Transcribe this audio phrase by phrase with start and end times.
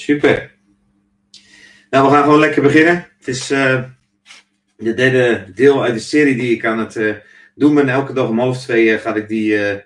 [0.00, 0.50] Super.
[1.90, 3.08] Nou, we gaan gewoon lekker beginnen.
[3.18, 3.82] Het is uh,
[4.76, 7.14] de derde deel uit de serie die ik aan het uh,
[7.54, 7.88] doen ben.
[7.88, 9.82] Elke dag om half twee uh, ga ik die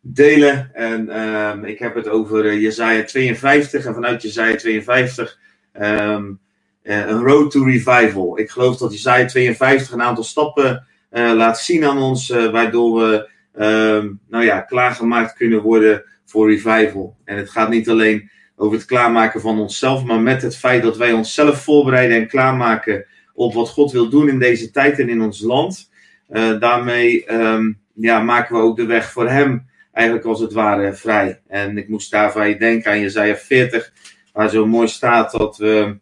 [0.00, 0.70] delen.
[0.72, 3.84] En ehm, ik heb het over Jezaja 52.
[3.84, 5.38] En vanuit Jezaja 52
[5.80, 6.40] um,
[6.82, 8.38] een road to revival.
[8.38, 12.28] Ik geloof dat Jezaja 52 een aantal stappen laat zien aan ons.
[12.28, 13.30] waardoor we
[13.64, 17.16] um, nou ja, klaargemaakt kunnen worden voor revival.
[17.24, 20.96] En het gaat niet alleen over het klaarmaken van onszelf, maar met het feit dat
[20.96, 25.22] wij onszelf voorbereiden en klaarmaken op wat God wil doen in deze tijd en in
[25.22, 25.90] ons land.
[26.30, 30.94] Uh, daarmee um, ja, maken we ook de weg voor Hem eigenlijk als het ware
[30.94, 31.40] vrij.
[31.48, 33.92] En ik moest daarbij denken aan Jezaja 40,
[34.32, 35.98] waar zo mooi staat dat we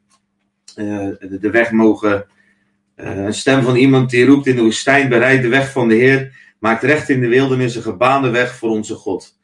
[0.76, 1.08] uh,
[1.40, 2.26] de weg mogen.
[2.96, 5.94] Uh, een stem van iemand die roept in de woestijn: bereid de weg van de
[5.94, 9.38] Heer, maakt recht in de wildernis een gebaande weg voor onze God.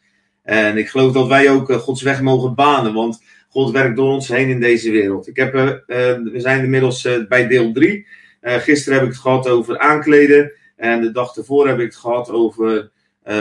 [0.51, 4.29] En ik geloof dat wij ook Gods weg mogen banen, want God werkt door ons
[4.29, 5.29] heen in deze wereld.
[5.29, 8.07] Ik heb, uh, we zijn inmiddels bij deel 3.
[8.43, 10.52] Uh, gisteren heb ik het gehad over aankleden.
[10.77, 12.91] En de dag ervoor heb ik het gehad over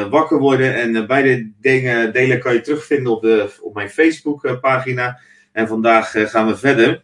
[0.09, 0.75] wakker worden.
[0.75, 5.19] En beide dingen, delen kan je terugvinden op, de, op mijn Facebook pagina.
[5.51, 7.03] En vandaag gaan we verder.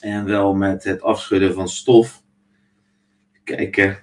[0.00, 2.22] En wel met het afschudden van stof.
[3.44, 3.98] Kijken.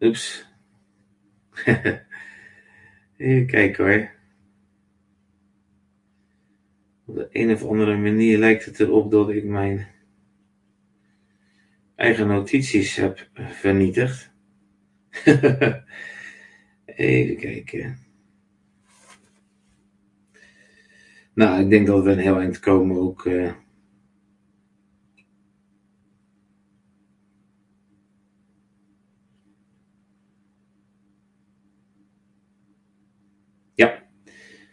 [0.00, 0.47] Oeps.
[3.16, 4.10] Even kijken hoor.
[7.04, 9.86] Op de een of andere manier lijkt het erop dat ik mijn
[11.94, 14.30] eigen notities heb vernietigd.
[16.84, 17.98] Even kijken.
[21.34, 23.24] Nou, ik denk dat we een heel eind komen ook.
[23.24, 23.52] Uh,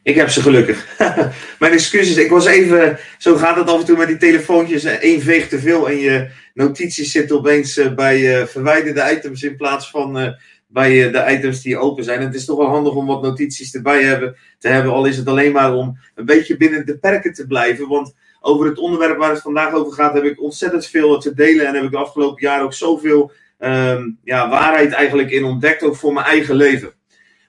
[0.06, 0.88] Ik heb ze gelukkig.
[1.60, 3.00] Mijn excuses, ik was even.
[3.18, 4.84] Zo gaat het af en toe met die telefoontjes.
[4.84, 9.56] Eén veeg te veel en je notities zitten opeens eh, bij uh, verwijderde items in
[9.56, 10.30] plaats van uh,
[10.68, 12.22] bij de items die open zijn.
[12.22, 14.92] Het is toch wel handig om wat notities erbij hebben, te hebben.
[14.92, 17.88] Al is het alleen maar om een beetje binnen de perken te blijven.
[17.88, 21.68] Want over het onderwerp waar het vandaag over gaat, heb ik ontzettend veel te delen.
[21.68, 25.96] En heb ik de afgelopen jaren ook zoveel um, ja, waarheid eigenlijk in ontdekt, ook
[25.96, 26.94] voor mijn eigen leven.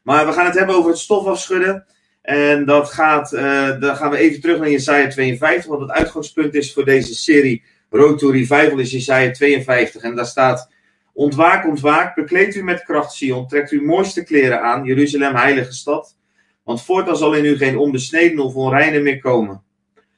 [0.03, 1.87] Maar we gaan het hebben over het stof afschudden.
[2.27, 6.55] En dat gaat, uh, dan gaan we even terug naar Jesaja 52, want het uitgangspunt
[6.55, 10.03] is voor deze serie Road to Revival is Jesaja 52.
[10.03, 10.71] En daar staat,
[11.13, 16.17] ontwaak, ontwaak, bekleed u met kracht, Sion, trekt uw mooiste kleren aan, Jeruzalem, heilige stad.
[16.65, 19.63] Want voortaan zal in u geen onbesneden of onreine meer komen.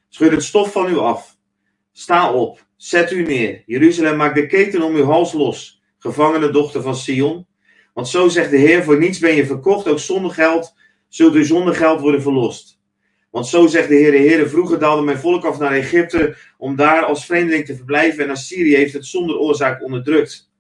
[0.09, 1.37] Schud het stof van u af.
[1.93, 3.63] Sta op, zet u neer.
[3.67, 7.47] Jeruzalem, maak de keten om uw hals los, gevangene dochter van Sion.
[7.95, 10.77] Want zo zegt de Heer, voor niets ben je verkocht, ook zonder geld
[11.09, 12.81] zult u zonder geld worden verlost.
[13.31, 16.77] Want zo zegt de Heer, de Heer, vroeger daalde mijn volk af naar Egypte om
[16.77, 20.51] daar als vreemdeling te verblijven en Assyrië heeft het zonder oorzaak onderdrukt.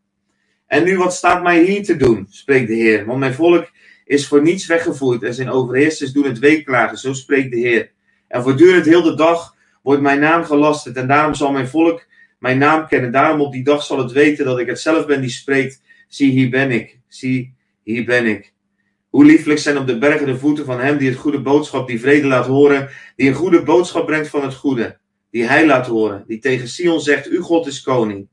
[0.67, 3.71] En nu wat staat mij hier te doen, spreekt de Heer, want mijn volk
[4.05, 7.91] is voor niets weggevoerd en zijn overheersers doen het weeklagen, zo spreekt de Heer.
[8.29, 12.07] En voortdurend heel de dag wordt mijn naam gelasterd en daarom zal mijn volk
[12.39, 13.13] mijn naam kennen.
[13.13, 15.83] Daarom op die dag zal het weten dat ik het zelf ben die spreekt.
[16.09, 16.99] Zie, hier ben ik.
[17.09, 18.53] Zie, hier ben ik.
[19.19, 22.01] Hoe lieflijk zijn op de bergen de voeten van hem die het goede boodschap, die
[22.01, 24.99] vrede laat horen, die een goede boodschap brengt van het goede,
[25.31, 28.29] die hij laat horen, die tegen Sion zegt, uw God is koning.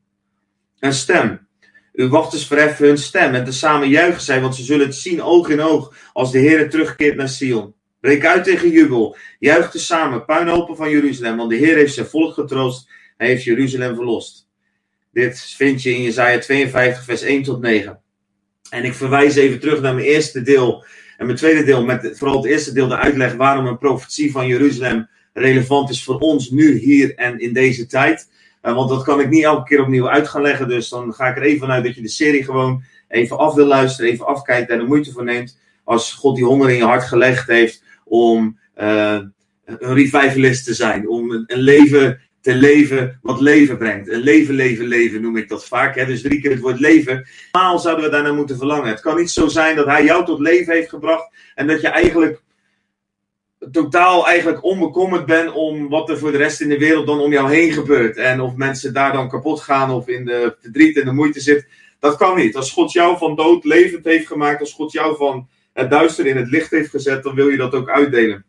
[0.80, 1.48] Een stem.
[1.94, 5.50] Uw wachters verheffen hun stem en tezamen juichen zij, want ze zullen het zien oog
[5.50, 7.74] in oog als de Heer terugkeert naar Sion.
[8.00, 12.34] Breek uit tegen jubel, juich tezamen, puinhopen van Jeruzalem, want de Heer heeft zijn volk
[12.34, 14.48] getroost, hij heeft Jeruzalem verlost.
[15.12, 18.04] Dit vind je in Jesaja 52 vers 1 tot 9.
[18.76, 20.86] En ik verwijs even terug naar mijn eerste deel.
[21.18, 24.48] En mijn tweede deel, met vooral het eerste deel, de uitleg waarom een profetie van
[24.48, 28.30] Jeruzalem relevant is voor ons nu, hier en in deze tijd.
[28.64, 30.68] Uh, want dat kan ik niet elke keer opnieuw uit gaan leggen.
[30.68, 33.66] Dus dan ga ik er even vanuit dat je de serie gewoon even af wil
[33.66, 35.60] luisteren, even afkijkt en er moeite voor neemt.
[35.84, 39.20] Als God die honger in je hart gelegd heeft om uh,
[39.66, 41.08] een revivalist te zijn.
[41.08, 44.10] Om een leven te leven wat leven brengt.
[44.10, 45.96] Een leven, leven, leven noem ik dat vaak.
[45.96, 46.06] Hè?
[46.06, 47.28] Dus drie keer het woord leven.
[47.52, 48.88] Normaal zouden we daarnaar moeten verlangen.
[48.88, 51.88] Het kan niet zo zijn dat hij jou tot leven heeft gebracht en dat je
[51.88, 52.42] eigenlijk
[53.72, 57.32] totaal eigenlijk onbekommerd bent om wat er voor de rest in de wereld dan om
[57.32, 58.18] jou heen gebeurt.
[58.18, 61.68] En of mensen daar dan kapot gaan of in de verdriet en de moeite zitten.
[62.00, 62.56] Dat kan niet.
[62.56, 66.38] Als God jou van dood levend heeft gemaakt, als God jou van het duister in
[66.38, 68.46] het licht heeft gezet, dan wil je dat ook uitdelen.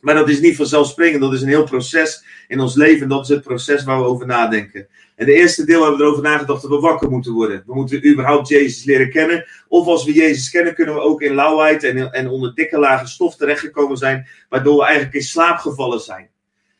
[0.00, 3.08] Maar dat is niet vanzelfsprekend, dat is een heel proces in ons leven.
[3.08, 4.88] Dat is het proces waar we over nadenken.
[5.16, 7.62] En de eerste deel hebben we erover nagedacht dat we wakker moeten worden.
[7.66, 9.46] We moeten überhaupt Jezus leren kennen.
[9.68, 13.08] Of als we Jezus kennen, kunnen we ook in lauwheid en, en onder dikke lagen
[13.08, 14.26] stof terechtgekomen zijn.
[14.48, 16.28] Waardoor we eigenlijk in slaap gevallen zijn.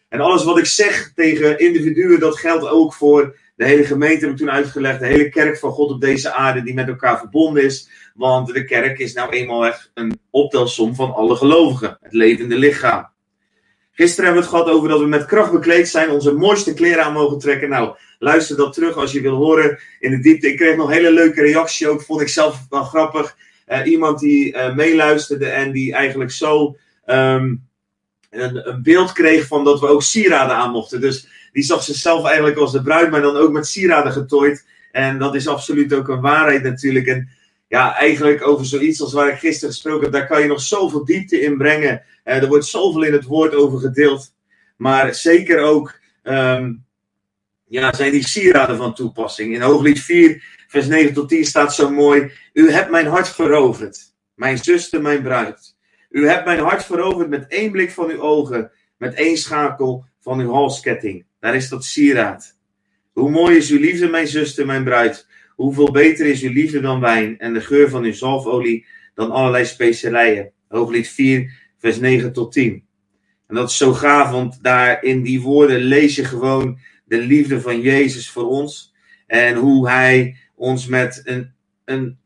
[0.08, 4.30] En alles wat ik zeg tegen individuen, dat geldt ook voor de hele gemeente, heb
[4.30, 5.00] ik toen uitgelegd.
[5.00, 7.88] De hele kerk van God op deze aarde die met elkaar verbonden is.
[8.14, 11.98] Want de kerk is nou eenmaal echt een optelsom van alle gelovigen.
[12.00, 13.08] Het levende lichaam.
[13.92, 17.04] Gisteren hebben we het gehad over dat we met kracht bekleed zijn, onze mooiste kleren
[17.04, 17.68] aan mogen trekken.
[17.68, 20.48] Nou, luister dat terug als je wil horen in de diepte.
[20.48, 23.36] Ik kreeg nog hele leuke reactie ook, vond ik zelf wel grappig.
[23.68, 26.76] Uh, iemand die uh, meeluisterde en die eigenlijk zo
[27.06, 27.68] um,
[28.30, 31.00] een, een, beeld kreeg van dat we ook sieraden aan mochten.
[31.00, 34.66] Dus die zag zichzelf eigenlijk als de bruid, maar dan ook met sieraden getooid.
[34.92, 37.06] En dat is absoluut ook een waarheid natuurlijk.
[37.06, 37.28] En
[37.70, 41.04] ja, eigenlijk over zoiets als waar ik gisteren gesproken heb, daar kan je nog zoveel
[41.04, 42.02] diepte in brengen.
[42.24, 44.34] Uh, er wordt zoveel in het woord over gedeeld.
[44.76, 46.84] Maar zeker ook um,
[47.64, 49.54] ja, zijn die sieraden van toepassing.
[49.54, 54.14] In Hooglied 4, vers 9 tot 10 staat zo mooi: U hebt mijn hart veroverd,
[54.34, 55.76] mijn zuster, mijn bruid.
[56.10, 60.40] U hebt mijn hart veroverd met één blik van uw ogen, met één schakel van
[60.40, 61.24] uw halsketting.
[61.40, 62.56] Daar is dat sieraad.
[63.12, 65.28] Hoe mooi is uw liefde, mijn zuster, mijn bruid.
[65.60, 69.64] Hoeveel beter is uw liefde dan wijn en de geur van uw zalfolie dan allerlei
[69.64, 70.52] specerijen.
[70.68, 72.84] Hooglied 4, vers 9 tot 10.
[73.46, 77.60] En dat is zo gaaf, want daar in die woorden lees je gewoon de liefde
[77.60, 78.94] van Jezus voor ons.
[79.26, 81.52] En hoe hij ons met een,
[81.84, 82.18] een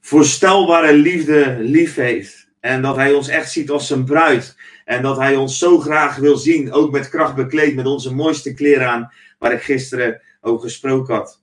[0.00, 2.48] onvoorstelbare liefde lief heeft.
[2.60, 4.56] En dat hij ons echt ziet als zijn bruid.
[4.84, 8.54] En dat hij ons zo graag wil zien, ook met kracht bekleed, met onze mooiste
[8.54, 11.42] kleren aan, waar ik gisteren over gesproken had.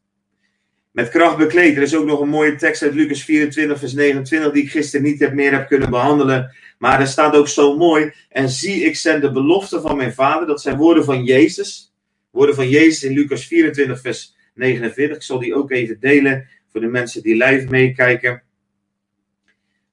[0.92, 1.76] Met kracht bekleed.
[1.76, 5.06] Er is ook nog een mooie tekst uit Lucas 24, vers 29, die ik gisteren
[5.06, 6.56] niet heb meer heb kunnen behandelen.
[6.78, 8.14] Maar er staat ook zo mooi.
[8.30, 10.48] En zie, ik zend de belofte van mijn vader.
[10.48, 11.94] Dat zijn woorden van Jezus.
[12.32, 15.16] Woorden van Jezus in Lucas 24, vers 49.
[15.16, 18.44] Ik zal die ook even delen voor de mensen die live meekijken.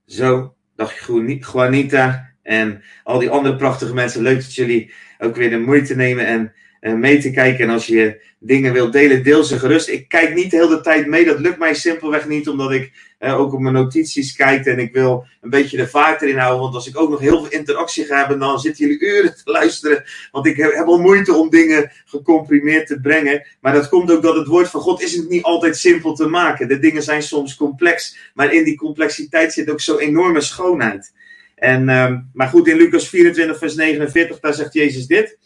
[0.06, 1.06] Zo, dag
[1.53, 4.23] Juanita en al die andere prachtige mensen.
[4.23, 7.64] Leuk dat jullie ook weer de moeite nemen en mee te kijken.
[7.64, 9.88] En als je dingen wilt delen, deel ze gerust.
[9.88, 11.25] Ik kijk niet de hele tijd mee.
[11.25, 14.66] Dat lukt mij simpelweg niet, omdat ik uh, ook op mijn notities kijk.
[14.66, 16.62] En ik wil een beetje de vaart erin houden.
[16.62, 19.50] Want als ik ook nog heel veel interactie ga hebben, dan zitten jullie uren te
[19.50, 20.04] luisteren.
[20.32, 23.46] Want ik heb, heb al moeite om dingen gecomprimeerd te brengen.
[23.60, 26.28] Maar dat komt ook dat het woord van God is het niet altijd simpel te
[26.28, 26.69] maken.
[26.69, 28.16] De dingen zijn soms complex.
[28.34, 31.12] Maar in die complexiteit zit ook zo'n enorme schoonheid.
[31.54, 35.38] En, uh, maar goed, in Lucas 24, vers 49, daar zegt Jezus dit.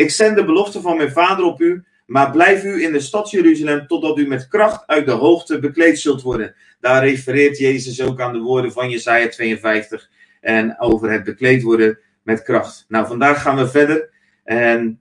[0.00, 3.30] Ik zend de belofte van mijn vader op u, maar blijf u in de stad
[3.30, 6.54] Jeruzalem totdat u met kracht uit de hoogte bekleed zult worden.
[6.80, 10.10] Daar refereert Jezus ook aan de woorden van Jesaja 52
[10.40, 12.84] en over het bekleed worden met kracht.
[12.88, 14.10] Nou, vandaag gaan we verder
[14.44, 15.00] en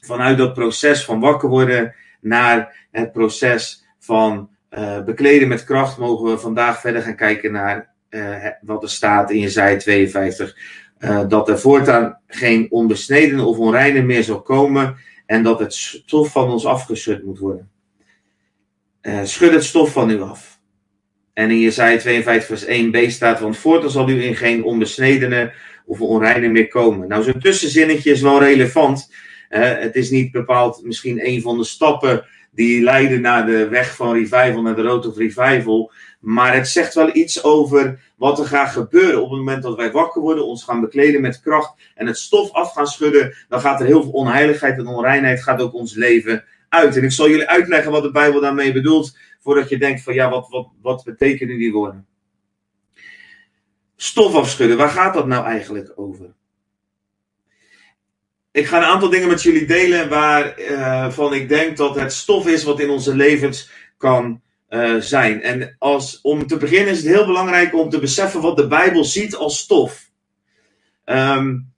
[0.00, 6.30] vanuit dat proces van wakker worden naar het proces van uh, bekleden met kracht mogen
[6.30, 10.56] we vandaag verder gaan kijken naar uh, wat er staat in Jesaja 52
[10.98, 14.96] uh, dat er voortaan geen onbesneden of onreine meer zal komen
[15.26, 17.70] en dat het stof van ons afgeschud moet worden.
[19.02, 20.60] Uh, schud het stof van u af.
[21.32, 25.52] En in Jesaja 52 vers 1b staat, want voortaan zal u in geen onbesnedene
[25.86, 27.08] of onreine meer komen.
[27.08, 29.12] Nou, zo'n tussenzinnetje is wel relevant.
[29.48, 34.12] Het is niet bepaald misschien een van de stappen die leiden naar de weg van
[34.12, 35.92] revival, naar de road of revival.
[36.24, 39.92] Maar het zegt wel iets over wat er gaat gebeuren op het moment dat wij
[39.92, 43.34] wakker worden, ons gaan bekleden met kracht en het stof af gaan schudden.
[43.48, 46.96] Dan gaat er heel veel onheiligheid en onreinheid gaat ook ons leven uit.
[46.96, 50.30] En ik zal jullie uitleggen wat de Bijbel daarmee bedoelt, voordat je denkt van ja,
[50.30, 52.06] wat, wat, wat betekenen die woorden?
[53.96, 56.34] Stof afschudden, waar gaat dat nou eigenlijk over?
[58.52, 62.46] Ik ga een aantal dingen met jullie delen waarvan uh, ik denk dat het stof
[62.46, 64.42] is wat in onze levens kan
[64.74, 65.42] uh, zijn.
[65.42, 69.04] En als, om te beginnen is het heel belangrijk om te beseffen wat de Bijbel
[69.04, 70.10] ziet als stof.
[71.04, 71.72] Um,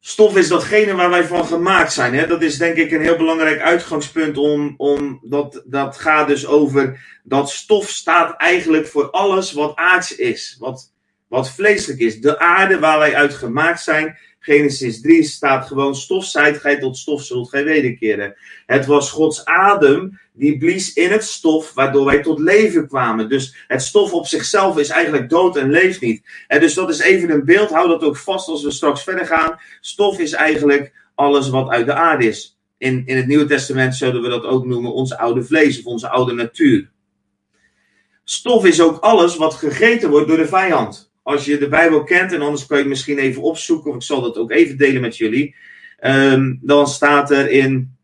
[0.00, 2.14] stof is datgene waar wij van gemaakt zijn.
[2.14, 2.26] Hè?
[2.26, 4.38] Dat is denk ik een heel belangrijk uitgangspunt.
[4.38, 10.16] Om, om dat, dat gaat dus over dat stof staat eigenlijk voor alles wat aards
[10.16, 10.56] is.
[10.58, 10.92] Wat,
[11.28, 12.20] wat vleeselijk is.
[12.20, 14.18] De aarde waar wij uit gemaakt zijn.
[14.46, 18.36] Genesis 3 staat gewoon stof zijt gij tot stof zult gij wederkeren.
[18.66, 23.28] Het was Gods adem die blies in het stof, waardoor wij tot leven kwamen.
[23.28, 26.22] Dus het stof op zichzelf is eigenlijk dood en leeft niet.
[26.46, 29.26] En dus dat is even een beeld, hou dat ook vast als we straks verder
[29.26, 29.58] gaan.
[29.80, 32.58] Stof is eigenlijk alles wat uit de aarde is.
[32.78, 36.08] In, in het Nieuwe Testament zullen we dat ook noemen ons oude vlees of onze
[36.08, 36.90] oude natuur.
[38.24, 41.05] Stof is ook alles wat gegeten wordt door de vijand.
[41.26, 44.20] Als je de Bijbel kent, en anders kan je misschien even opzoeken, of ik zal
[44.20, 45.54] dat ook even delen met jullie.
[45.98, 47.96] Ehm, dan staat er in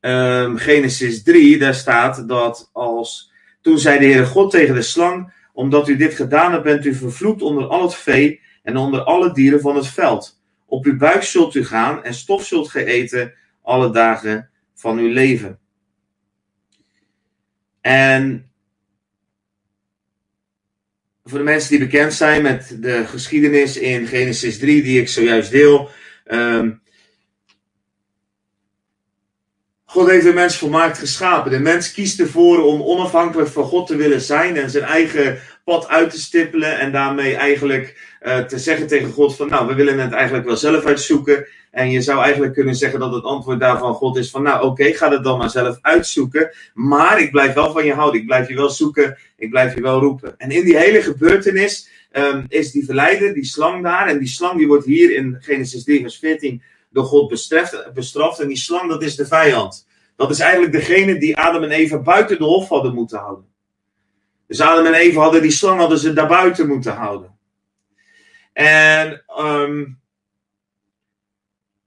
[0.00, 3.32] ehm, Genesis 3, daar staat dat als.
[3.60, 6.94] Toen zei de Heere God tegen de slang: Omdat u dit gedaan hebt, bent u
[6.94, 10.40] vervloekt onder al het vee en onder alle dieren van het veld.
[10.66, 15.12] Op uw buik zult u gaan en stof zult ge eten alle dagen van uw
[15.12, 15.58] leven.
[17.80, 18.47] En
[21.28, 25.50] voor de mensen die bekend zijn met de geschiedenis in Genesis 3, die ik zojuist
[25.50, 25.90] deel.
[26.26, 26.80] Um,
[29.84, 31.50] God heeft de mens volmaakt geschapen.
[31.50, 35.88] De mens kiest ervoor om onafhankelijk van God te willen zijn en zijn eigen pad
[35.88, 39.98] uit te stippelen en daarmee eigenlijk uh, te zeggen tegen God van nou, we willen
[39.98, 41.46] het eigenlijk wel zelf uitzoeken.
[41.70, 44.84] En je zou eigenlijk kunnen zeggen dat het antwoord daarvan God is van nou oké,
[44.84, 46.50] ga het dan maar zelf uitzoeken.
[46.74, 49.80] Maar ik blijf wel van je houden, ik blijf je wel zoeken, ik blijf je
[49.80, 50.34] wel roepen.
[50.38, 54.06] En in die hele gebeurtenis um, is die verleider, die slang daar.
[54.06, 58.40] En die slang die wordt hier in Genesis 3 vers 14 door God bestraft, bestraft.
[58.40, 59.86] En die slang dat is de vijand.
[60.16, 63.56] Dat is eigenlijk degene die Adam en Eva buiten de hof hadden moeten houden.
[64.48, 67.38] Dus Adam en Eva hadden die slang hadden ze daarbuiten moeten houden.
[68.52, 70.00] En um,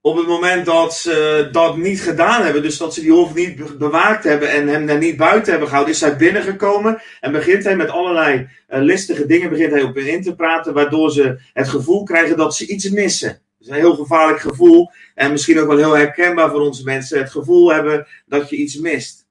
[0.00, 3.78] op het moment dat ze dat niet gedaan hebben, dus dat ze die hof niet
[3.78, 7.76] bewaakt hebben en hem daar niet buiten hebben gehouden, is hij binnengekomen en begint hij
[7.76, 11.68] met allerlei uh, listige dingen begint hij op hen in te praten, waardoor ze het
[11.68, 13.28] gevoel krijgen dat ze iets missen.
[13.28, 17.18] Dat is een heel gevaarlijk gevoel en misschien ook wel heel herkenbaar voor onze mensen,
[17.18, 19.21] het gevoel hebben dat je iets mist.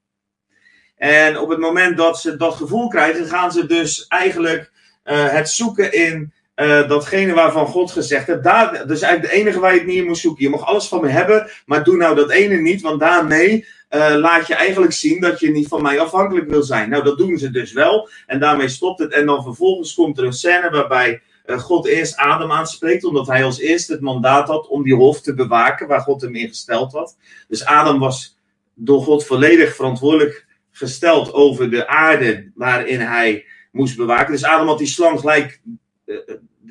[1.01, 4.71] En op het moment dat ze dat gevoel krijgen, gaan ze dus eigenlijk
[5.05, 8.43] uh, het zoeken in uh, datgene waarvan God gezegd heeft.
[8.43, 10.43] Daar, dat is eigenlijk de enige waar je het niet in moet zoeken.
[10.43, 14.13] Je mag alles van me hebben, maar doe nou dat ene niet, want daarmee uh,
[14.15, 16.89] laat je eigenlijk zien dat je niet van mij afhankelijk wil zijn.
[16.89, 18.09] Nou, dat doen ze dus wel.
[18.27, 19.13] En daarmee stopt het.
[19.13, 23.59] En dan vervolgens komt er een scène waarbij God eerst Adam aanspreekt, omdat hij als
[23.59, 27.17] eerste het mandaat had om die hof te bewaken waar God hem in gesteld had.
[27.47, 28.37] Dus Adam was
[28.73, 34.31] door God volledig verantwoordelijk gesteld over de aarde waarin hij moest bewaken.
[34.31, 35.61] Dus Adam had die slang gelijk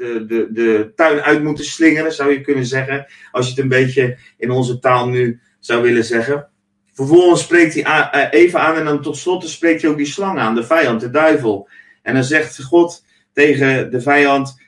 [0.01, 3.07] de, de, de tuin uit moeten slingeren, zou je kunnen zeggen.
[3.31, 6.49] Als je het een beetje in onze taal nu zou willen zeggen.
[6.93, 10.55] Vervolgens spreekt hij even aan en dan tot slot spreekt hij ook die slang aan,
[10.55, 11.69] de vijand, de duivel.
[12.03, 14.61] En dan zegt God tegen de vijand: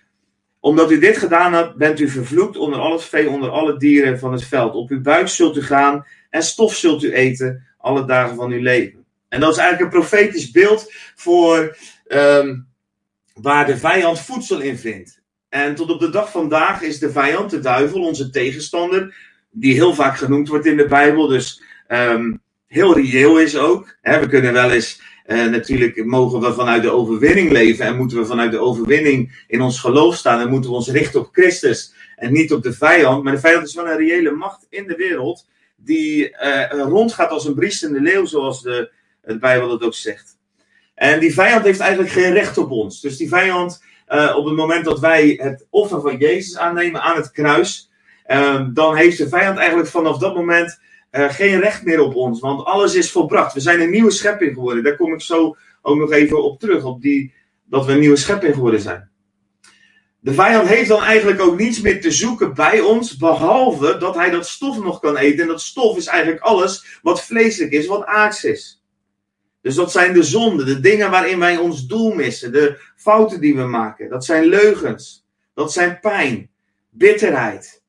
[0.61, 4.33] Omdat u dit gedaan hebt, bent u vervloekt onder al vee, onder alle dieren van
[4.33, 4.75] het veld.
[4.75, 8.63] Op uw buik zult u gaan en stof zult u eten alle dagen van uw
[8.63, 9.02] leven.
[9.33, 11.77] En dat is eigenlijk een profetisch beeld voor
[12.09, 12.69] um,
[13.35, 15.23] waar de vijand voedsel in vindt.
[15.49, 19.15] En tot op de dag vandaag is de vijand, de duivel, onze tegenstander,
[19.51, 23.97] die heel vaak genoemd wordt in de Bijbel, dus um, heel reëel is ook.
[24.03, 28.27] we kunnen wel eens, uh, natuurlijk mogen we vanuit de overwinning leven en moeten we
[28.27, 32.33] vanuit de overwinning in ons geloof staan en moeten we ons richten op Christus en
[32.33, 33.25] niet op de vijand.
[33.25, 35.47] Maar de vijand is wel een reële macht in de wereld
[35.77, 40.39] die uh, rondgaat als een briesende leeuw, zoals de, de Bijbel dat ook zegt.
[40.95, 43.01] En die vijand heeft eigenlijk geen recht op ons.
[43.01, 47.17] Dus die vijand uh, op het moment dat wij het offer van Jezus aannemen aan
[47.17, 47.91] het kruis,
[48.27, 50.81] uh, dan heeft de vijand eigenlijk vanaf dat moment
[51.13, 52.41] uh, geen recht meer op ons.
[52.41, 53.55] Want alles is volbracht.
[53.55, 54.83] We zijn een nieuwe schepping geworden.
[54.83, 56.85] Daar kom ik zo ook nog even op terug.
[56.85, 59.11] Op die, dat we een nieuwe schepping geworden zijn.
[60.21, 64.31] De vijand heeft dan eigenlijk ook niets meer te zoeken bij ons, behalve dat hij
[64.31, 65.41] dat stof nog kan eten.
[65.41, 68.82] En dat stof is eigenlijk alles wat vleeselijk is, wat aards is.
[69.63, 73.57] Dus dat zijn de zonden, de dingen waarin wij ons doel missen, de fouten die
[73.57, 74.09] we maken.
[74.09, 76.51] Dat zijn leugens, dat zijn pijn,
[76.91, 77.83] bitterheid,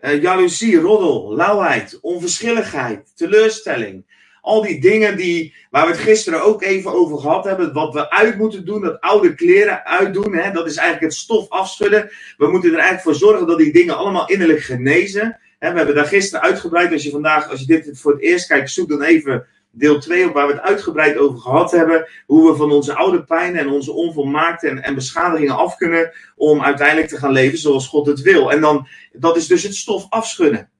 [0.00, 4.18] uh, jaloezie, roddel, lauwheid, onverschilligheid, teleurstelling.
[4.40, 8.10] Al die dingen die, waar we het gisteren ook even over gehad hebben, wat we
[8.10, 12.10] uit moeten doen, dat oude kleren uitdoen, hè, dat is eigenlijk het stof afschudden.
[12.36, 15.38] We moeten er eigenlijk voor zorgen dat die dingen allemaal innerlijk genezen.
[15.58, 18.46] Hè, we hebben daar gisteren uitgebreid, als je vandaag, als je dit voor het eerst
[18.46, 22.08] kijkt, zoek dan even deel 2 op waar we het uitgebreid over gehad hebben.
[22.26, 26.62] Hoe we van onze oude pijn en onze onvolmaakte en, en beschadigingen af kunnen om
[26.62, 28.52] uiteindelijk te gaan leven zoals God het wil.
[28.52, 30.70] En dan, dat is dus het stof afschudden.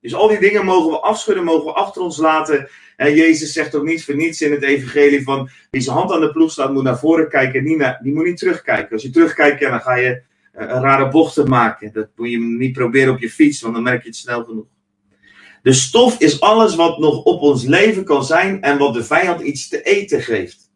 [0.00, 2.68] Dus al die dingen mogen we afschudden, mogen we achter ons laten.
[2.96, 6.20] En Jezus zegt ook niet voor niets in het evangelie van wie zijn hand aan
[6.20, 8.92] de ploeg staat moet naar voren kijken, niet naar, die moet niet terugkijken.
[8.92, 11.92] Als je terugkijkt, dan ga je een rare bochten maken.
[11.92, 14.66] Dat moet je niet proberen op je fiets, want dan merk je het snel genoeg.
[15.62, 19.40] De stof is alles wat nog op ons leven kan zijn en wat de vijand
[19.40, 20.70] iets te eten geeft.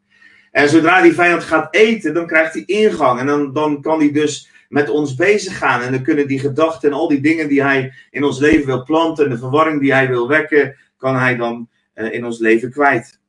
[0.51, 3.21] En zodra die vijand gaat eten, dan krijgt hij ingang.
[3.21, 5.83] En dan, dan kan hij dus met ons bezig gaan.
[5.83, 8.83] En dan kunnen die gedachten en al die dingen die hij in ons leven wil
[8.83, 12.71] planten, en de verwarring die hij wil wekken, kan hij dan uh, in ons leven
[12.71, 13.21] kwijt.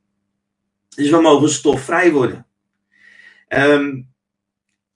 [0.96, 2.46] Dus we mogen stofvrij worden.
[3.48, 4.08] Um,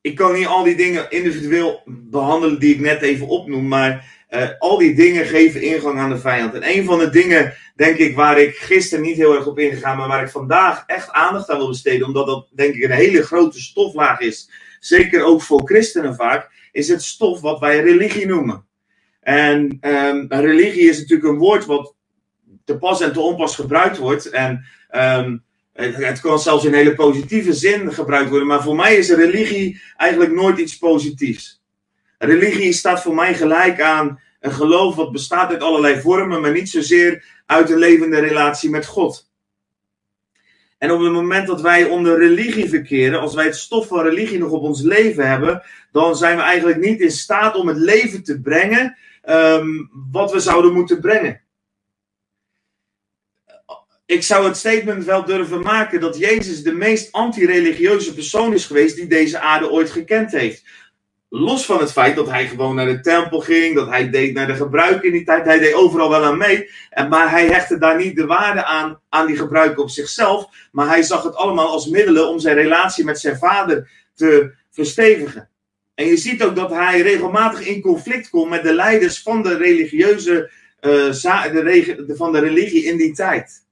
[0.00, 4.48] ik kan niet al die dingen individueel behandelen die ik net even opnoem, maar uh,
[4.58, 6.54] al die dingen geven ingang aan de vijand.
[6.54, 9.96] En een van de dingen, denk ik, waar ik gisteren niet heel erg op ingegaan,
[9.96, 13.22] maar waar ik vandaag echt aandacht aan wil besteden, omdat dat, denk ik, een hele
[13.22, 18.64] grote stoflaag is, zeker ook voor christenen vaak, is het stof wat wij religie noemen.
[19.20, 21.94] En um, religie is natuurlijk een woord wat
[22.64, 24.30] te pas en te onpas gebruikt wordt.
[24.30, 28.48] En um, het, kan zelfs in hele positieve zin gebruikt worden.
[28.48, 31.59] Maar voor mij is religie eigenlijk nooit iets positiefs.
[32.22, 36.70] Religie staat voor mij gelijk aan een geloof wat bestaat uit allerlei vormen, maar niet
[36.70, 39.28] zozeer uit een levende relatie met God.
[40.78, 44.38] En op het moment dat wij onder religie verkeren, als wij het stof van religie
[44.38, 45.62] nog op ons leven hebben,
[45.92, 48.96] dan zijn we eigenlijk niet in staat om het leven te brengen
[49.28, 51.40] um, wat we zouden moeten brengen.
[54.06, 58.96] Ik zou het statement wel durven maken dat Jezus de meest anti-religieuze persoon is geweest
[58.96, 60.64] die deze aarde ooit gekend heeft.
[61.32, 64.46] Los van het feit dat hij gewoon naar de tempel ging, dat hij deed naar
[64.46, 66.70] de gebruiken in die tijd, hij deed overal wel aan mee.
[66.90, 70.48] En, maar hij hechtte daar niet de waarde aan, aan die gebruiken op zichzelf.
[70.72, 75.48] Maar hij zag het allemaal als middelen om zijn relatie met zijn vader te verstevigen.
[75.94, 79.56] En je ziet ook dat hij regelmatig in conflict komt met de leiders van de
[79.56, 83.64] religieuze, de, van de religie in die tijd.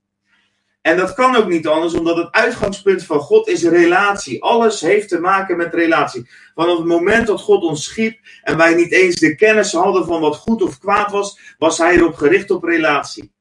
[0.89, 4.43] En dat kan ook niet anders, omdat het uitgangspunt van God is relatie.
[4.43, 6.29] Alles heeft te maken met relatie.
[6.55, 10.21] Vanaf het moment dat God ons schiep en wij niet eens de kennis hadden van
[10.21, 13.33] wat goed of kwaad was, was hij erop gericht op relatie.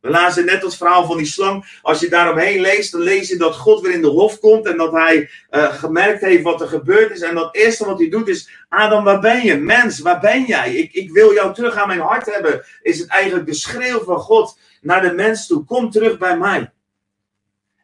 [0.00, 1.78] We lazen net het verhaal van die slang.
[1.82, 4.76] Als je daaromheen leest, dan lees je dat God weer in de hof komt en
[4.76, 7.20] dat hij uh, gemerkt heeft wat er gebeurd is.
[7.20, 9.56] En dat eerste wat hij doet is: Adam, waar ben je?
[9.56, 10.74] Mens, waar ben jij?
[10.74, 12.64] Ik, ik wil jou terug aan mijn hart hebben.
[12.82, 16.71] Is het eigenlijk de schreeuw van God naar de mens toe: Kom terug bij mij.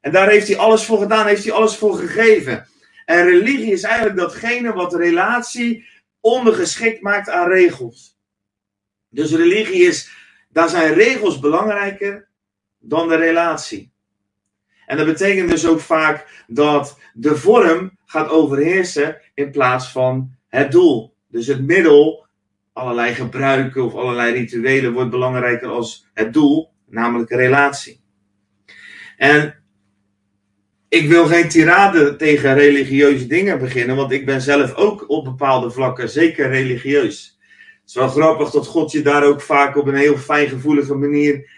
[0.00, 2.66] En daar heeft hij alles voor gedaan, heeft hij alles voor gegeven.
[3.04, 5.88] En religie is eigenlijk datgene wat relatie
[6.20, 8.18] ondergeschikt maakt aan regels.
[9.08, 10.10] Dus religie is,
[10.48, 12.28] daar zijn regels belangrijker
[12.78, 13.92] dan de relatie.
[14.86, 20.72] En dat betekent dus ook vaak dat de vorm gaat overheersen in plaats van het
[20.72, 21.14] doel.
[21.28, 22.26] Dus het middel,
[22.72, 28.00] allerlei gebruiken of allerlei rituelen, wordt belangrijker als het doel, namelijk een relatie.
[29.16, 29.62] En
[30.88, 35.70] ik wil geen tirade tegen religieuze dingen beginnen, want ik ben zelf ook op bepaalde
[35.70, 37.38] vlakken zeker religieus.
[37.80, 41.50] Het is wel grappig dat God je daar ook vaak op een heel fijngevoelige manier,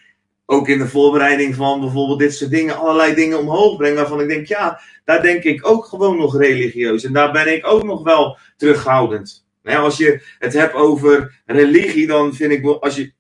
[0.47, 4.29] ook in de voorbereiding van bijvoorbeeld dit soort dingen, allerlei dingen omhoog brengt, waarvan ik
[4.29, 7.05] denk, ja, daar denk ik ook gewoon nog religieus.
[7.05, 9.47] En daar ben ik ook nog wel terughoudend.
[9.63, 13.13] Nou als je het hebt over religie, dan vind ik, als je,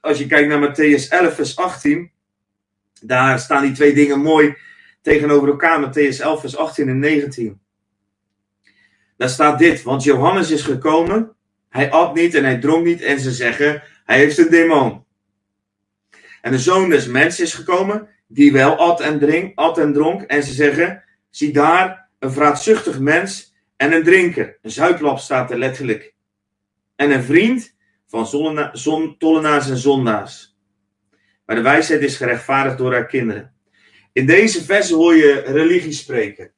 [0.00, 2.10] als je kijkt naar Matthäus 11, vers 18,
[3.00, 4.54] daar staan die twee dingen mooi
[5.04, 7.60] tegenover elkaar, Matthäus 11, vers 18 en 19.
[9.16, 11.36] Daar staat dit, want Johannes is gekomen,
[11.68, 15.04] hij at niet en hij dronk niet en ze zeggen, hij heeft een demon.
[16.40, 20.22] En de zoon des mensen is gekomen, die wel at en, drink, at en dronk
[20.22, 24.58] en ze zeggen, zie daar een vraatzuchtig mens en een drinker.
[24.62, 26.14] Een zuiplap staat er letterlijk.
[26.96, 28.26] En een vriend van
[28.72, 30.56] zon, tollenaars en zondaars.
[31.46, 33.53] Maar de wijsheid is gerechtvaardigd door haar kinderen.
[34.14, 36.52] In deze vers hoor je religie spreken.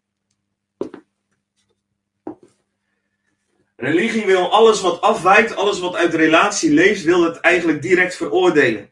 [3.77, 8.91] Religie wil alles wat afwijkt, alles wat uit relatie leeft, wil het eigenlijk direct veroordelen.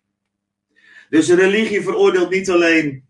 [1.11, 3.05] Dus religie veroordeelt niet alleen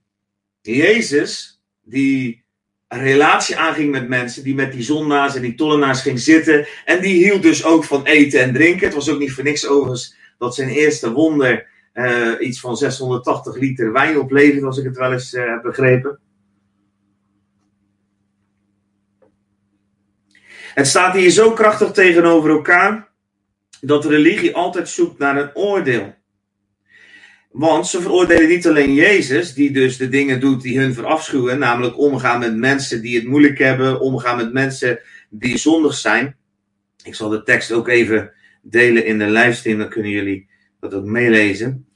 [0.61, 2.45] Jezus, die
[2.88, 6.67] een relatie aanging met mensen, die met die zondaars en die tollenaars ging zitten.
[6.85, 8.87] En die hield dus ook van eten en drinken.
[8.87, 11.73] Het was ook niet voor niks overigens dat zijn eerste wonder
[12.41, 16.19] iets van 680 liter wijn oplevert, als ik het wel eens uh, heb begrepen.
[20.75, 23.09] Het staat hier zo krachtig tegenover elkaar
[23.81, 26.15] dat religie altijd zoekt naar een oordeel.
[27.51, 31.99] Want ze veroordelen niet alleen Jezus, die dus de dingen doet die hun verafschuwen, namelijk
[31.99, 36.37] omgaan met mensen die het moeilijk hebben, omgaan met mensen die zondig zijn.
[37.03, 40.49] Ik zal de tekst ook even delen in de livestream, dan kunnen jullie
[40.90, 41.87] dat ook meelezen.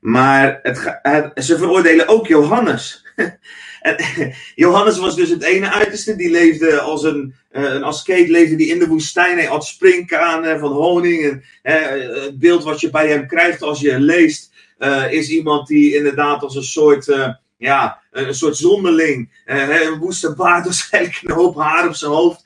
[0.00, 3.04] Maar het, ze veroordelen ook Johannes.
[4.54, 6.16] Johannes was dus het ene uiterste.
[6.16, 9.38] Die leefde als een, uh, een askeet, leefde die in de woestijn.
[9.38, 11.44] Hij had springkanen van honing.
[11.62, 15.66] En, uh, het beeld wat je bij hem krijgt als je leest, uh, is iemand
[15.66, 21.56] die inderdaad als een soort, ja, een soort zonderling, een woeste baard, waarschijnlijk een hoop
[21.56, 22.44] haar op zijn hoofd,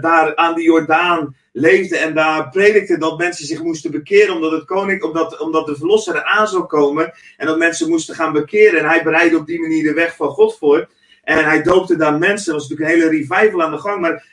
[0.00, 4.64] daar aan de Jordaan leefde en daar predikte dat mensen zich moesten bekeren omdat, het
[4.64, 8.80] koning, omdat, omdat de verlosser aan zou komen en dat mensen moesten gaan bekeren.
[8.80, 10.88] En hij bereidde op die manier de weg van God voor.
[11.22, 12.52] En hij doopte daar mensen.
[12.52, 14.00] Er was natuurlijk een hele revival aan de gang.
[14.00, 14.24] Maar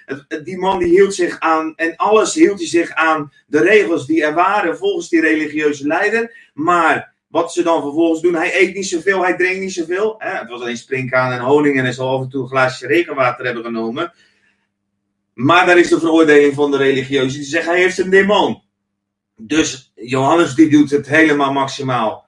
[0.43, 1.73] die man die hield zich aan.
[1.75, 6.49] En alles hield hij zich aan de regels die er waren volgens die religieuze leider.
[6.53, 8.35] Maar wat ze dan vervolgens doen.
[8.35, 10.15] Hij eet niet zoveel, hij drinkt niet zoveel.
[10.17, 10.37] Hè?
[10.37, 13.45] Het was alleen springkaan en honing en hij zal af en toe een glaasje regenwater
[13.45, 14.13] hebben genomen.
[15.39, 17.39] Maar daar is de veroordeling van de religieuzen.
[17.39, 18.61] Die zeggen hij heeft een demon.
[19.35, 22.27] Dus Johannes die doet het helemaal maximaal.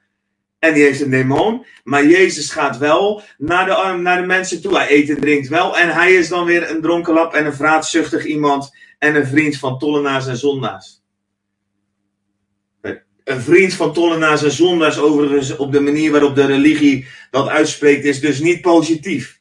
[0.60, 1.66] En die heeft een demon.
[1.84, 4.78] Maar Jezus gaat wel naar de, naar de mensen toe.
[4.78, 5.78] Hij eet en drinkt wel.
[5.78, 8.76] En hij is dan weer een dronkenlap en een vraatzuchtig iemand.
[8.98, 11.02] En een vriend van tollenaars en zondaars.
[13.24, 18.06] Een vriend van tollenaars en zondaars overigens op de manier waarop de religie dat uitspreekt
[18.06, 19.41] is dus niet positief.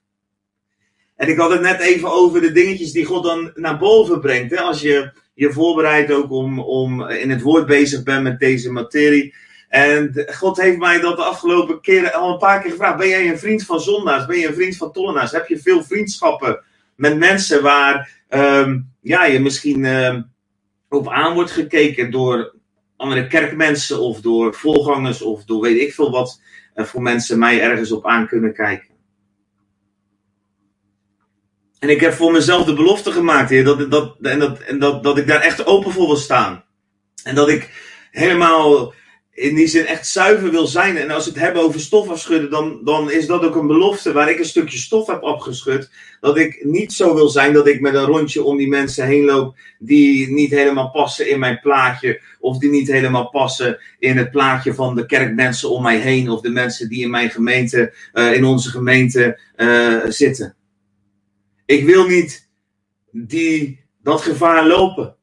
[1.21, 4.51] En ik had het net even over de dingetjes die God dan naar boven brengt.
[4.51, 4.61] Hè?
[4.61, 9.35] Als je je voorbereidt ook om, om in het woord bezig bent met deze materie.
[9.69, 12.99] En God heeft mij dat de afgelopen keren al een paar keer gevraagd.
[12.99, 14.27] Ben jij een vriend van zondaars?
[14.27, 15.33] Ben je een vriend van tollenaars?
[15.33, 16.63] Heb je veel vriendschappen
[16.95, 20.31] met mensen waar um, ja, je misschien um,
[20.89, 22.55] op aan wordt gekeken door
[22.97, 26.41] andere kerkmensen of door voorgangers of door weet ik veel wat
[26.75, 28.90] uh, voor mensen mij ergens op aan kunnen kijken?
[31.81, 35.03] En ik heb voor mezelf de belofte gemaakt, heer, dat, dat, en dat, en dat,
[35.03, 36.65] dat ik daar echt open voor wil staan.
[37.25, 37.71] En dat ik
[38.11, 38.95] helemaal
[39.41, 40.97] in die zin echt zuiver wil zijn.
[40.97, 44.13] En als we het hebben over stof afschudden, dan, dan is dat ook een belofte
[44.13, 45.91] waar ik een stukje stof heb opgeschud.
[46.21, 49.25] Dat ik niet zo wil zijn dat ik met een rondje om die mensen heen
[49.25, 52.21] loop die niet helemaal passen in mijn plaatje.
[52.41, 56.31] Of die niet helemaal passen in het plaatje van de kerkmensen om mij heen.
[56.31, 60.55] Of de mensen die in mijn gemeente, uh, in onze gemeente uh, zitten.
[61.71, 62.49] Ik wil niet
[63.11, 65.17] die, dat gevaar lopen.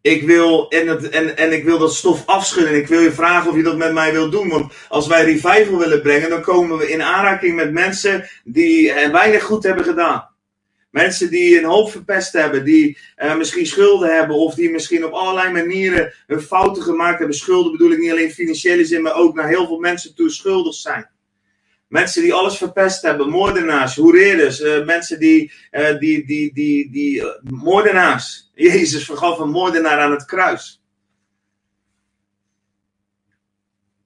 [0.00, 2.72] Ik wil, en, het, en, en ik wil dat stof afschudden.
[2.72, 4.48] En ik wil je vragen of je dat met mij wilt doen.
[4.48, 9.42] Want als wij revival willen brengen, dan komen we in aanraking met mensen die weinig
[9.42, 10.28] goed hebben gedaan.
[10.90, 15.12] Mensen die een hoop verpest hebben, die uh, misschien schulden hebben, of die misschien op
[15.12, 17.36] allerlei manieren hun fouten gemaakt hebben.
[17.36, 20.74] Schulden bedoel ik niet alleen financiële zin, maar ook naar heel veel mensen toe schuldig
[20.74, 21.10] zijn.
[21.88, 27.20] Mensen die alles verpest hebben, moordenaars, hoereerders, uh, mensen die, uh, die, die, die, die
[27.20, 28.50] uh, moordenaars.
[28.54, 30.82] Jezus vergaf een moordenaar aan het kruis.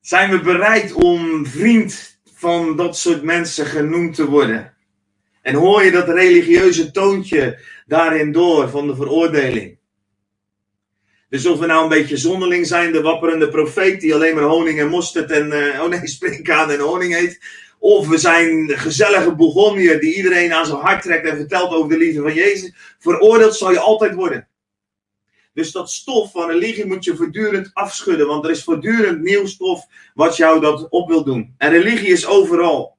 [0.00, 4.74] Zijn we bereid om vriend van dat soort mensen genoemd te worden?
[5.42, 9.78] En hoor je dat religieuze toontje daarin door van de veroordeling?
[11.28, 14.80] Dus of we nou een beetje zonderling zijn, de wapperende profeet die alleen maar honing
[14.80, 17.40] en mosterd en, uh, oh nee, springkaan en honing eet.
[17.82, 21.96] Of we zijn gezellige Bourgondier die iedereen aan zijn hart trekt en vertelt over de
[21.96, 22.72] liefde van Jezus.
[22.98, 24.48] Veroordeeld zal je altijd worden.
[25.54, 28.26] Dus dat stof van religie moet je voortdurend afschudden.
[28.26, 31.54] Want er is voortdurend nieuw stof wat jou dat op wil doen.
[31.58, 32.96] En religie is overal.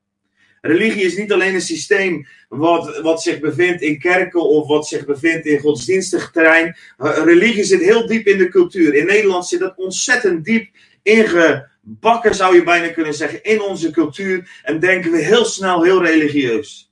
[0.62, 5.06] Religie is niet alleen een systeem wat, wat zich bevindt in kerken of wat zich
[5.06, 6.76] bevindt in godsdienstig terrein.
[6.98, 8.94] Religie zit heel diep in de cultuur.
[8.94, 10.70] In Nederland zit dat ontzettend diep
[11.02, 14.62] inge bakken, zou je bijna kunnen zeggen, in onze cultuur.
[14.64, 16.92] En denken we heel snel heel religieus.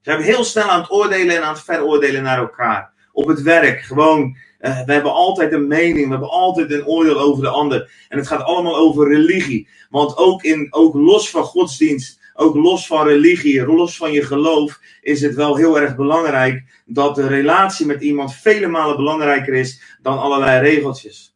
[0.00, 2.92] Zijn heel snel aan het oordelen en aan het veroordelen naar elkaar.
[3.12, 4.36] Op het werk, gewoon.
[4.60, 7.92] Uh, we hebben altijd een mening, we hebben altijd een oordeel over de ander.
[8.08, 9.68] En het gaat allemaal over religie.
[9.90, 14.80] Want ook, in, ook los van godsdienst, ook los van religie, los van je geloof,
[15.00, 19.98] is het wel heel erg belangrijk dat de relatie met iemand vele malen belangrijker is
[20.02, 21.31] dan allerlei regeltjes.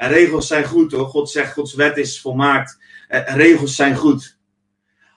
[0.00, 1.06] En regels zijn goed hoor.
[1.06, 2.78] God zegt, Gods wet is volmaakt.
[3.08, 4.38] En regels zijn goed.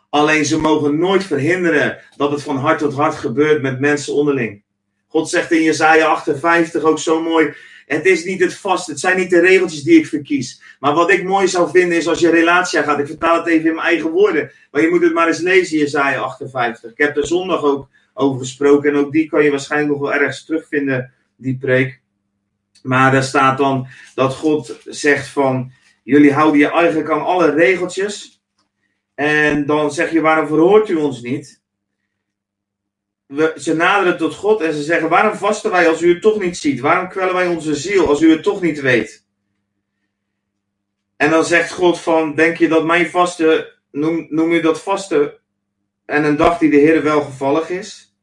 [0.09, 4.63] Alleen ze mogen nooit verhinderen dat het van hart tot hart gebeurt met mensen onderling.
[5.07, 7.53] God zegt in Jezaja 58 ook zo mooi.
[7.85, 10.61] Het is niet het vast, het zijn niet de regeltjes die ik verkies.
[10.79, 12.99] Maar wat ik mooi zou vinden is als je relatie gaat.
[12.99, 14.51] Ik vertaal het even in mijn eigen woorden.
[14.71, 16.91] Maar je moet het maar eens lezen, Jezaja 58.
[16.91, 18.91] Ik heb er zondag ook over gesproken.
[18.91, 22.02] En ook die kan je waarschijnlijk nog wel ergens terugvinden, die preek.
[22.83, 25.71] Maar daar staat dan dat God zegt van,
[26.03, 28.43] jullie houden je eigenlijk aan alle regeltjes.
[29.15, 31.61] En dan zeg je, waarom verhoort u ons niet?
[33.25, 36.39] We, ze naderen tot God en ze zeggen, waarom vasten wij als u het toch
[36.39, 36.79] niet ziet?
[36.79, 39.25] Waarom kwellen wij onze ziel als u het toch niet weet?
[41.17, 45.33] En dan zegt God van, denk je dat mijn vasten, noem, noem u dat vasten
[46.05, 48.17] en een dag die de Heer welgevallig is?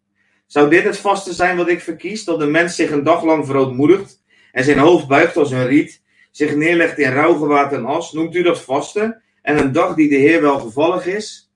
[0.47, 2.25] Zou dit het vasten zijn wat ik verkies?
[2.25, 4.20] Dat de mens zich een dag lang verootmoedigt
[4.53, 8.43] en zijn hoofd buigt als een riet, zich neerlegt in rouwgewaad en as, noemt u
[8.43, 9.23] dat vasten?
[9.43, 11.51] En een dag die de Heer wel gevallig is?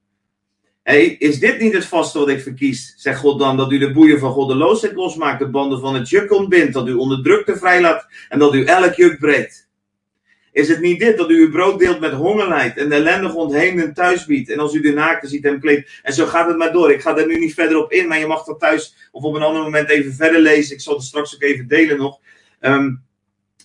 [0.82, 2.94] Hey, is dit niet het vaste wat ik verkies?
[2.96, 6.32] Zegt God dan dat u de boeien van goddeloosheid losmaakt, de banden van het juk
[6.32, 9.68] ontbindt, dat u onderdrukte vrijlaat en dat u elk juk breekt.
[10.52, 13.94] Is het niet dit, dat u uw brood deelt met hongerlijdt en de ellendige ontheemden
[13.94, 14.50] thuis biedt.
[14.50, 16.00] En als u de naakte ziet hem kleedt.
[16.02, 16.92] En zo gaat het maar door.
[16.92, 19.34] Ik ga daar nu niet verder op in, maar je mag dat thuis of op
[19.34, 20.74] een ander moment even verder lezen.
[20.74, 22.20] Ik zal het straks ook even delen nog.
[22.64, 22.94] Ehm,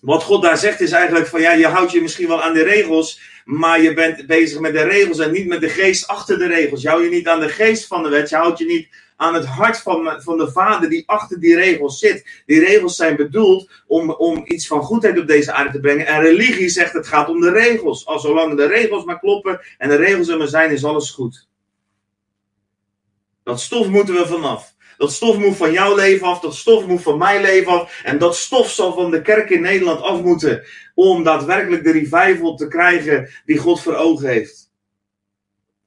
[0.01, 2.63] wat God daar zegt is eigenlijk van ja, je houdt je misschien wel aan de
[2.63, 6.47] regels, maar je bent bezig met de regels en niet met de geest achter de
[6.47, 6.81] regels.
[6.81, 9.33] Je houdt je niet aan de geest van de wet, je houdt je niet aan
[9.33, 12.43] het hart van, van de Vader die achter die regels zit.
[12.45, 16.07] Die regels zijn bedoeld om, om iets van goedheid op deze aarde te brengen.
[16.07, 18.05] En religie zegt het gaat om de regels.
[18.05, 21.47] Al zolang de regels maar kloppen en de regels er maar zijn, is alles goed.
[23.43, 24.73] Dat stof moeten we vanaf.
[24.99, 28.01] Dat stof moet van jouw leven af, dat stof moet van mijn leven af.
[28.03, 30.63] En dat stof zal van de kerk in Nederland af moeten.
[30.93, 34.71] Om daadwerkelijk de revival te krijgen die God voor ogen heeft.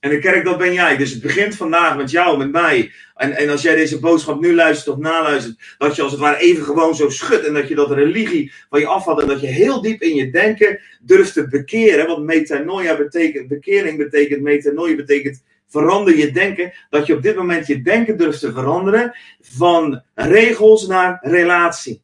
[0.01, 0.97] En de kerk, dat ben jij.
[0.97, 2.93] Dus het begint vandaag met jou, met mij.
[3.15, 6.39] En, en als jij deze boodschap nu luistert of naluistert, dat je als het ware
[6.39, 7.47] even gewoon zo schudt.
[7.47, 9.21] En dat je dat religie van je afvalt.
[9.21, 12.07] En dat je heel diep in je denken durft te bekeren.
[12.07, 15.43] Want metanoia betekent, bekering betekent, metanoia betekent
[15.73, 16.73] verander je denken.
[16.91, 22.03] Dat je op dit moment je denken durft te veranderen van regels naar relatie.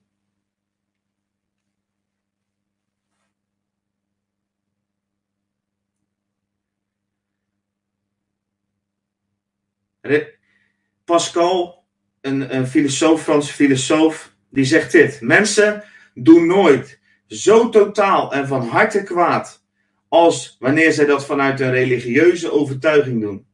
[11.05, 11.85] Pascal,
[12.21, 15.21] een, een filosoof, Franse filosoof, die zegt dit.
[15.21, 19.65] Mensen doen nooit zo totaal en van harte kwaad
[20.09, 23.48] als wanneer zij dat vanuit een religieuze overtuiging doen.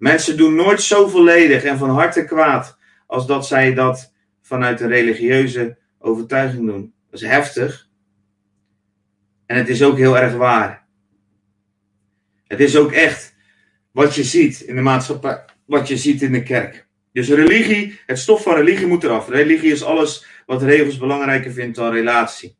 [0.00, 4.88] Mensen doen nooit zo volledig en van harte kwaad als dat zij dat vanuit een
[4.88, 6.94] religieuze overtuiging doen.
[7.10, 7.88] Dat is heftig.
[9.46, 10.86] En het is ook heel erg waar.
[12.46, 13.34] Het is ook echt
[13.90, 16.86] wat je ziet in de maatschappij, wat je ziet in de kerk.
[17.12, 19.28] Dus religie, het stof van religie moet eraf.
[19.28, 22.56] Religie is alles wat regels belangrijker vindt dan relatie.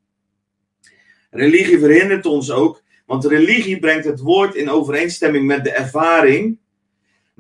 [1.30, 6.58] Religie verhindert ons ook, want religie brengt het woord in overeenstemming met de ervaring.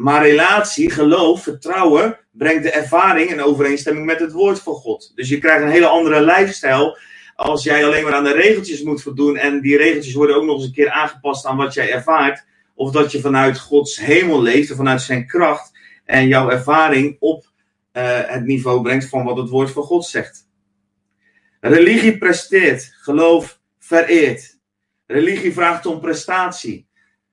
[0.00, 5.12] Maar relatie, geloof, vertrouwen brengt de ervaring in overeenstemming met het woord van God.
[5.14, 6.98] Dus je krijgt een hele andere lifestyle
[7.34, 10.56] als jij alleen maar aan de regeltjes moet voldoen en die regeltjes worden ook nog
[10.56, 12.44] eens een keer aangepast aan wat jij ervaart.
[12.74, 15.70] Of dat je vanuit Gods hemel leeft, vanuit zijn kracht.
[16.04, 17.44] En jouw ervaring op
[17.92, 20.48] uh, het niveau brengt van wat het woord van God zegt.
[21.60, 24.58] Religie presteert, geloof vereert.
[25.06, 26.88] Religie vraagt om prestatie.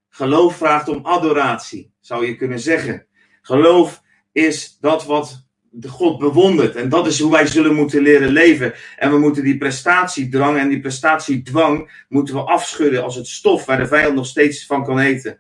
[0.10, 3.05] Geloof vraagt om adoratie, zou je kunnen zeggen.
[3.41, 6.75] Geloof is dat wat de God bewondert.
[6.75, 8.73] En dat is hoe wij zullen moeten leren leven.
[8.97, 13.77] En we moeten die prestatiedrang en die prestatiedwang moeten we afschudden als het stof waar
[13.77, 15.39] de vijand nog steeds van kan eten.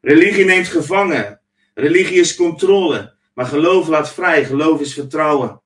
[0.00, 1.40] Religie neemt gevangen.
[1.74, 3.14] Religie is controle.
[3.34, 4.44] Maar geloof laat vrij.
[4.44, 5.60] Geloof is vertrouwen.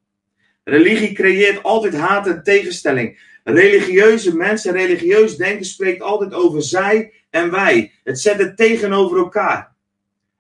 [0.65, 3.21] Religie creëert altijd haat en tegenstelling.
[3.45, 7.93] Religieuze mensen, religieus denken spreekt altijd over zij en wij.
[8.05, 9.76] Het zet het tegenover elkaar.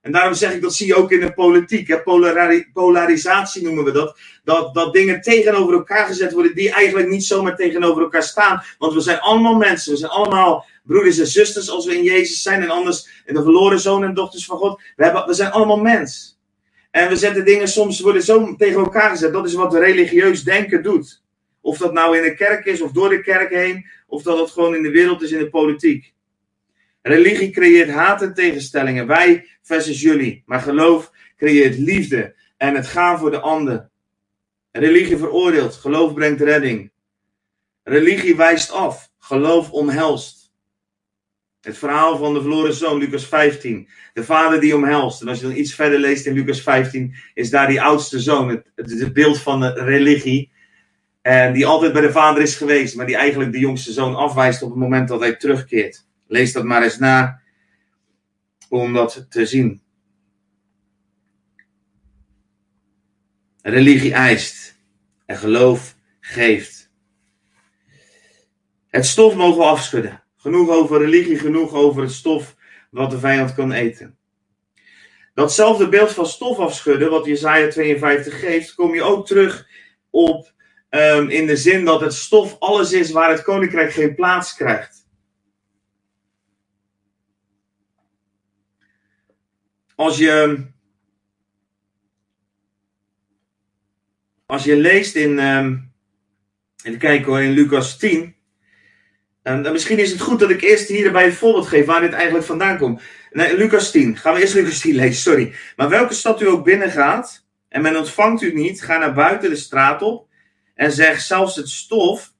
[0.06, 1.88] En daarom zeg ik, dat zie je ook in de politiek.
[1.88, 1.98] Hè?
[2.72, 4.18] polarisatie noemen we dat.
[4.44, 4.74] dat.
[4.74, 8.62] Dat dingen tegenover elkaar gezet worden die eigenlijk niet zomaar tegenover elkaar staan.
[8.78, 9.92] Want we zijn allemaal mensen.
[9.92, 12.62] We zijn allemaal broeders en zusters als we in Jezus zijn.
[12.62, 14.80] En anders in de verloren zonen en dochters van God.
[14.96, 16.38] We, hebben, we zijn allemaal mens.
[16.90, 19.32] En we zetten dingen soms worden zo tegen elkaar gezet.
[19.32, 21.22] Dat is wat religieus denken doet.
[21.60, 23.86] Of dat nou in de kerk is of door de kerk heen.
[24.06, 26.14] Of dat het gewoon in de wereld is in de politiek.
[27.06, 29.06] Religie creëert haat en tegenstellingen.
[29.06, 30.42] Wij versus jullie.
[30.46, 33.88] Maar geloof creëert liefde en het gaan voor de ander.
[34.72, 35.74] Religie veroordeelt.
[35.74, 36.90] Geloof brengt redding.
[37.82, 39.10] Religie wijst af.
[39.18, 40.52] Geloof omhelst.
[41.60, 43.88] Het verhaal van de verloren zoon, Lucas 15.
[44.12, 45.20] De vader die omhelst.
[45.20, 48.48] En als je dan iets verder leest in Lucas 15, is daar die oudste zoon.
[48.48, 50.50] Het, het, beeld van de religie.
[51.22, 54.62] En die altijd bij de vader is geweest, maar die eigenlijk de jongste zoon afwijst
[54.62, 56.05] op het moment dat hij terugkeert.
[56.26, 57.40] Lees dat maar eens na
[58.68, 59.82] om dat te zien.
[63.62, 64.78] Religie eist
[65.26, 66.90] en geloof geeft.
[68.88, 70.22] Het stof mogen we afschudden.
[70.36, 72.56] Genoeg over religie, genoeg over het stof
[72.90, 74.18] wat de vijand kan eten.
[75.34, 79.68] Datzelfde beeld van stof afschudden, wat Jesaja 52 geeft, kom je ook terug
[80.10, 80.52] op
[80.90, 85.05] um, in de zin dat het stof alles is waar het koninkrijk geen plaats krijgt.
[89.96, 90.64] Als je.
[94.46, 95.38] Als je leest in.
[95.38, 95.92] Um,
[96.84, 98.34] even kijken hoor, in Lucas 10.
[99.42, 102.12] Um, dan misschien is het goed dat ik eerst hierbij een voorbeeld geef waar dit
[102.12, 103.02] eigenlijk vandaan komt.
[103.30, 104.16] Nee, Lucas 10.
[104.16, 105.54] Gaan we eerst Lucas 10 lezen, sorry.
[105.76, 109.56] Maar welke stad u ook binnengaat en men ontvangt u niet, ga naar buiten de
[109.56, 110.28] straat op
[110.74, 112.34] en zeg zelfs het stof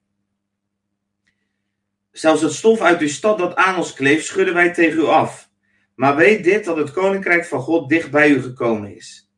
[2.17, 5.46] Zelfs het stof uit uw stad dat aan ons kleeft, schudden wij tegen u af.
[5.97, 9.31] Maar weet dit, dat het koninkrijk van God dicht bij u gekomen is.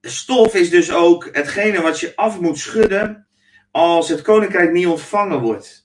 [0.00, 3.26] Stof is dus ook hetgene wat je af moet schudden
[3.70, 5.84] als het koninkrijk niet ontvangen wordt.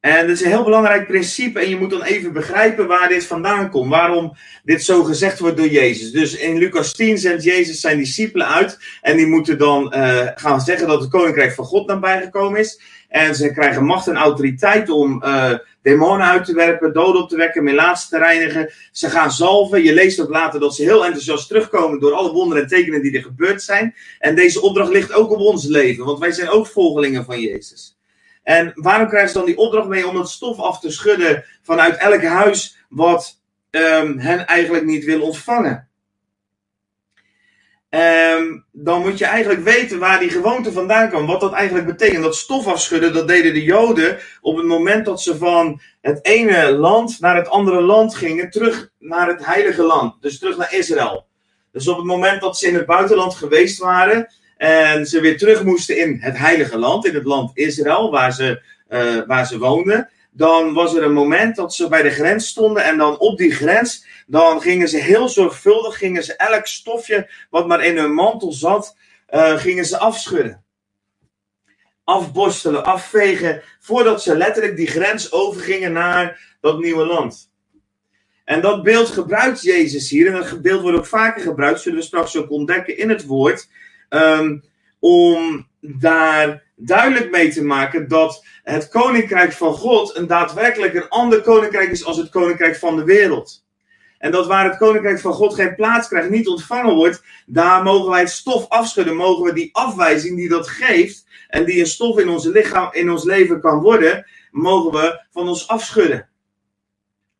[0.00, 3.26] En dat is een heel belangrijk principe en je moet dan even begrijpen waar dit
[3.26, 3.90] vandaan komt.
[3.90, 6.10] Waarom dit zo gezegd wordt door Jezus.
[6.10, 10.60] Dus in Lucas 10 zendt Jezus zijn discipelen uit en die moeten dan uh, gaan
[10.60, 12.80] zeggen dat het koninkrijk van God nabij gekomen is.
[13.10, 17.36] En ze krijgen macht en autoriteit om uh, demonen uit te werpen, doden op te
[17.36, 18.72] wekken, melaatsen te reinigen.
[18.92, 19.82] Ze gaan zalven.
[19.82, 23.16] Je leest ook later dat ze heel enthousiast terugkomen door alle wonderen en tekenen die
[23.16, 23.94] er gebeurd zijn.
[24.18, 27.98] En deze opdracht ligt ook op ons leven, want wij zijn ook volgelingen van Jezus.
[28.42, 31.96] En waarom krijgen ze dan die opdracht mee om het stof af te schudden vanuit
[31.96, 35.89] elk huis wat um, hen eigenlijk niet wil ontvangen?
[37.90, 41.26] Um, dan moet je eigenlijk weten waar die gewoonte vandaan kwam.
[41.26, 42.22] Wat dat eigenlijk betekent.
[42.22, 46.72] Dat stof afschudden, dat deden de Joden op het moment dat ze van het ene
[46.72, 48.50] land naar het andere land gingen.
[48.50, 50.22] Terug naar het heilige land.
[50.22, 51.26] Dus terug naar Israël.
[51.72, 54.32] Dus op het moment dat ze in het buitenland geweest waren.
[54.56, 57.06] En ze weer terug moesten in het heilige land.
[57.06, 60.10] In het land Israël, waar ze, uh, waar ze woonden.
[60.30, 62.84] Dan was er een moment dat ze bij de grens stonden.
[62.84, 67.66] En dan op die grens dan gingen ze heel zorgvuldig, gingen ze elk stofje wat
[67.66, 68.96] maar in hun mantel zat,
[69.30, 70.64] uh, gingen ze afschudden.
[72.04, 77.50] Afborstelen, afvegen, voordat ze letterlijk die grens overgingen naar dat nieuwe land.
[78.44, 82.04] En dat beeld gebruikt Jezus hier, en dat beeld wordt ook vaker gebruikt, zullen we
[82.04, 83.68] straks ook ontdekken in het woord,
[84.08, 84.64] um,
[84.98, 91.42] om daar duidelijk mee te maken dat het koninkrijk van God een daadwerkelijk een ander
[91.42, 93.64] koninkrijk is als het koninkrijk van de wereld.
[94.18, 98.10] En dat waar het koninkrijk van God geen plaats krijgt, niet ontvangen wordt, daar mogen
[98.10, 99.16] wij het stof afschudden.
[99.16, 103.10] Mogen we die afwijzing die dat geeft en die een stof in ons lichaam, in
[103.10, 106.28] ons leven kan worden, mogen we van ons afschudden.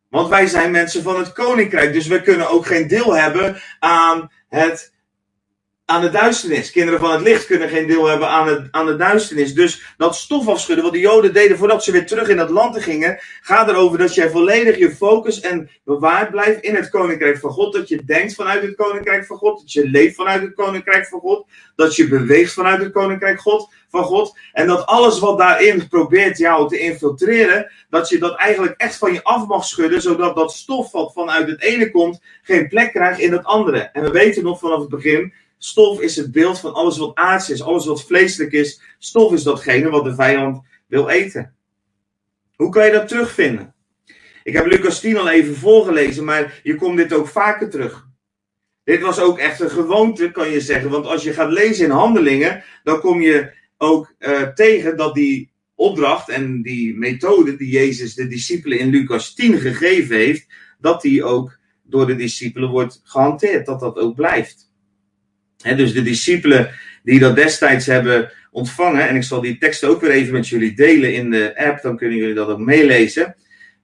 [0.09, 4.31] Want wij zijn mensen van het koninkrijk, dus we kunnen ook geen deel hebben aan
[4.49, 4.93] het
[5.91, 6.71] aan de duisternis.
[6.71, 9.55] Kinderen van het licht kunnen geen deel hebben aan, het, aan de duisternis.
[9.55, 12.83] Dus dat stof afschudden, wat de Joden deden voordat ze weer terug in het land
[12.83, 17.51] gingen, gaat erover dat jij volledig je focus en bewaard blijft in het koninkrijk van
[17.51, 17.73] God.
[17.73, 21.21] Dat je denkt vanuit het koninkrijk van God, dat je leeft vanuit het koninkrijk van
[21.21, 24.39] God, dat je beweegt vanuit het koninkrijk God, van God.
[24.53, 29.13] En dat alles wat daarin probeert jou te infiltreren, dat je dat eigenlijk echt van
[29.13, 33.21] je af mag schudden, zodat dat stof wat vanuit het ene komt, geen plek krijgt
[33.21, 33.79] in het andere.
[33.79, 37.51] En we weten nog vanaf het begin Stof is het beeld van alles wat aards
[37.51, 38.81] is, alles wat vleeselijk is.
[38.99, 41.55] Stof is datgene wat de vijand wil eten.
[42.57, 43.75] Hoe kan je dat terugvinden?
[44.43, 48.07] Ik heb Lucas 10 al even voorgelezen, maar je komt dit ook vaker terug.
[48.85, 50.91] Dit was ook echt een gewoonte, kan je zeggen.
[50.91, 55.53] Want als je gaat lezen in handelingen, dan kom je ook uh, tegen dat die
[55.75, 60.47] opdracht en die methode die Jezus de discipelen in Lucas 10 gegeven heeft,
[60.79, 63.67] dat die ook door de discipelen wordt gehanteerd.
[63.67, 64.70] Dat dat ook blijft
[65.63, 66.71] dus de discipelen
[67.03, 70.75] die dat destijds hebben ontvangen, en ik zal die teksten ook weer even met jullie
[70.75, 73.37] delen in de app, dan kunnen jullie dat ook meelezen.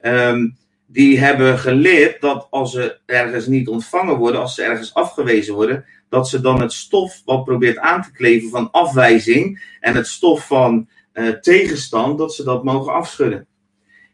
[0.03, 5.55] Um, die hebben geleerd dat als ze ergens niet ontvangen worden, als ze ergens afgewezen
[5.55, 10.07] worden, dat ze dan het stof wat probeert aan te kleven van afwijzing en het
[10.07, 13.47] stof van uh, tegenstand, dat ze dat mogen afschudden.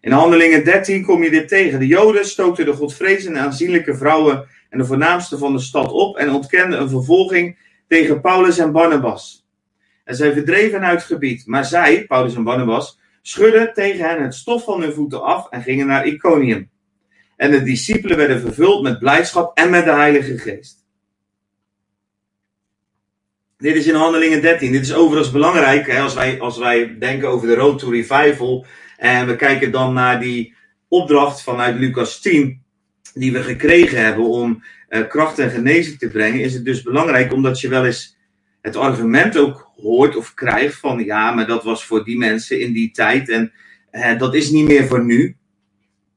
[0.01, 1.79] In Handelingen 13 kom je dit tegen.
[1.79, 6.30] De Joden stookten de godvrezende aanzienlijke vrouwen en de voornaamste van de stad op en
[6.30, 7.58] ontkenden een vervolging
[7.88, 9.46] tegen Paulus en Barnabas.
[10.04, 14.35] En zij verdreven uit het gebied, maar zij, Paulus en Barnabas, schudden tegen hen het
[14.35, 16.70] stof van hun voeten af en gingen naar Iconium.
[17.37, 20.87] En de discipelen werden vervuld met blijdschap en met de Heilige Geest.
[23.56, 24.72] Dit is in Handelingen 13.
[24.72, 28.66] Dit is overigens belangrijk hè, als, wij, als wij denken over de Road to Revival.
[28.96, 30.54] En we kijken dan naar die
[30.88, 32.62] opdracht vanuit Lucas 10
[33.14, 37.33] die we gekregen hebben om uh, kracht en genezing te brengen, is het dus belangrijk
[37.33, 38.16] omdat je wel eens
[38.61, 42.72] het argument ook hoort of krijgt van ja, maar dat was voor die mensen in
[42.72, 43.53] die tijd en
[43.92, 45.37] uh, dat is niet meer voor nu.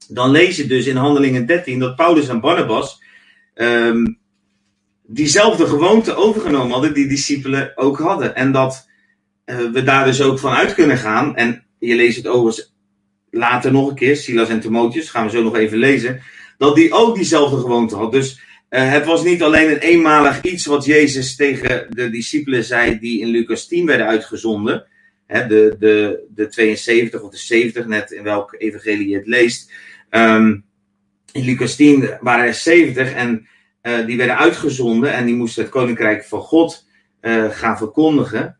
[0.09, 3.01] Dan lees je dus in Handelingen 13 dat Paulus en Barnabas
[3.55, 4.17] um,
[5.03, 8.35] diezelfde gewoonte overgenomen hadden die discipelen ook hadden.
[8.35, 8.89] En dat
[9.45, 11.35] uh, we daar dus ook van uit kunnen gaan.
[11.35, 12.75] En je leest het overigens
[13.29, 16.21] later nog een keer, Silas en Timotheus, gaan we zo nog even lezen
[16.57, 18.11] dat die ook diezelfde gewoonte had.
[18.11, 22.99] Dus uh, het was niet alleen een eenmalig iets wat Jezus tegen de discipelen zei
[22.99, 24.85] die in Lucas 10 werden uitgezonden.
[25.25, 29.71] Hè, de, de, de 72 of de 70, net in welk evangelie je het leest.
[30.09, 30.65] Um,
[31.31, 33.47] in Lucas 10 waren er 70 en
[33.81, 36.87] uh, die werden uitgezonden en die moesten het koninkrijk van God
[37.21, 38.57] uh, gaan verkondigen.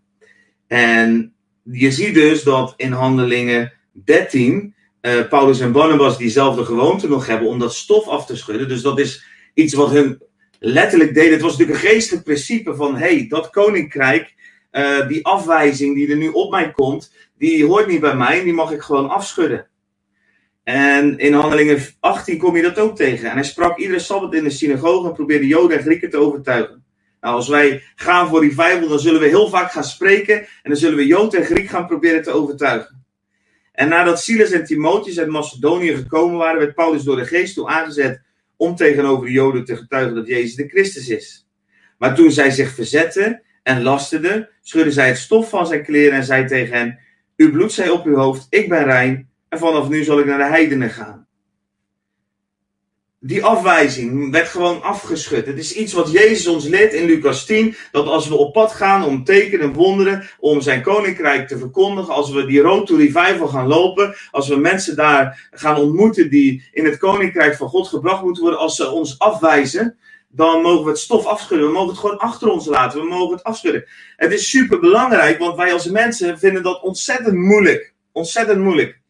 [0.68, 1.34] En
[1.64, 4.75] je ziet dus dat in handelingen 13,
[5.06, 8.68] uh, Paulus en Barnabas diezelfde gewoonte nog hebben om dat stof af te schudden.
[8.68, 10.22] Dus dat is iets wat hun
[10.60, 11.32] letterlijk deden.
[11.32, 14.34] Het was natuurlijk een geestelijk principe van, hey, dat koninkrijk,
[14.72, 18.44] uh, die afwijzing die er nu op mij komt, die hoort niet bij mij en
[18.44, 19.68] die mag ik gewoon afschudden.
[20.64, 23.30] En in Handelingen 18 kom je dat ook tegen.
[23.30, 26.84] En hij sprak iedere sabbat in de synagoge en probeerde Joden en Grieken te overtuigen.
[27.22, 30.40] Nou, als wij gaan voor Bijbel, dan zullen we heel vaak gaan spreken.
[30.40, 33.05] En dan zullen we Jood en Griek gaan proberen te overtuigen.
[33.76, 37.68] En nadat Silas en Timotheus uit Macedonië gekomen waren, werd Paulus door de geest toe
[37.68, 38.22] aangezet
[38.58, 41.48] om tegenover de Joden te getuigen dat Jezus de Christus is.
[41.98, 46.24] Maar toen zij zich verzetten en lasteden, schudde zij het stof van zijn kleren en
[46.24, 47.00] zei tegen hen:
[47.36, 50.38] Uw bloed zij op uw hoofd, ik ben rein, en vanaf nu zal ik naar
[50.38, 51.25] de heidenen gaan
[53.26, 55.46] die afwijzing werd gewoon afgeschud.
[55.46, 57.76] Het is iets wat Jezus ons leert in Lucas 10.
[57.92, 62.14] Dat als we op pad gaan om tekenen en wonderen, om zijn koninkrijk te verkondigen.
[62.14, 64.16] Als we die road to revival gaan lopen.
[64.32, 68.62] Als we mensen daar gaan ontmoeten die in het koninkrijk van God gebracht moeten worden.
[68.62, 69.98] Als ze ons afwijzen,
[70.28, 71.68] dan mogen we het stof afschudden.
[71.68, 73.00] We mogen het gewoon achter ons laten.
[73.00, 73.86] We mogen het afschudden.
[74.16, 77.94] Het is super belangrijk, want wij als mensen vinden dat ontzettend moeilijk.
[78.12, 79.04] Ontzettend moeilijk.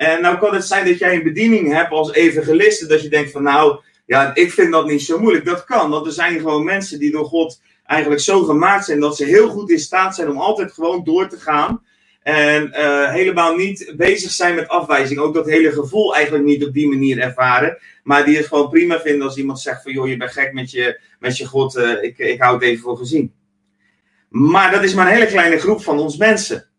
[0.00, 3.30] En nou kan het zijn dat jij een bediening hebt als evangeliste, dat je denkt
[3.30, 5.44] van nou, ja, ik vind dat niet zo moeilijk.
[5.44, 9.16] Dat kan, want er zijn gewoon mensen die door God eigenlijk zo gemaakt zijn dat
[9.16, 11.82] ze heel goed in staat zijn om altijd gewoon door te gaan.
[12.22, 15.20] En uh, helemaal niet bezig zijn met afwijzing.
[15.20, 17.78] Ook dat hele gevoel eigenlijk niet op die manier ervaren.
[18.02, 20.70] Maar die het gewoon prima vinden als iemand zegt van joh, je bent gek met
[20.70, 23.32] je, met je God, uh, ik, ik hou het even voor gezien.
[24.28, 26.69] Maar dat is maar een hele kleine groep van ons mensen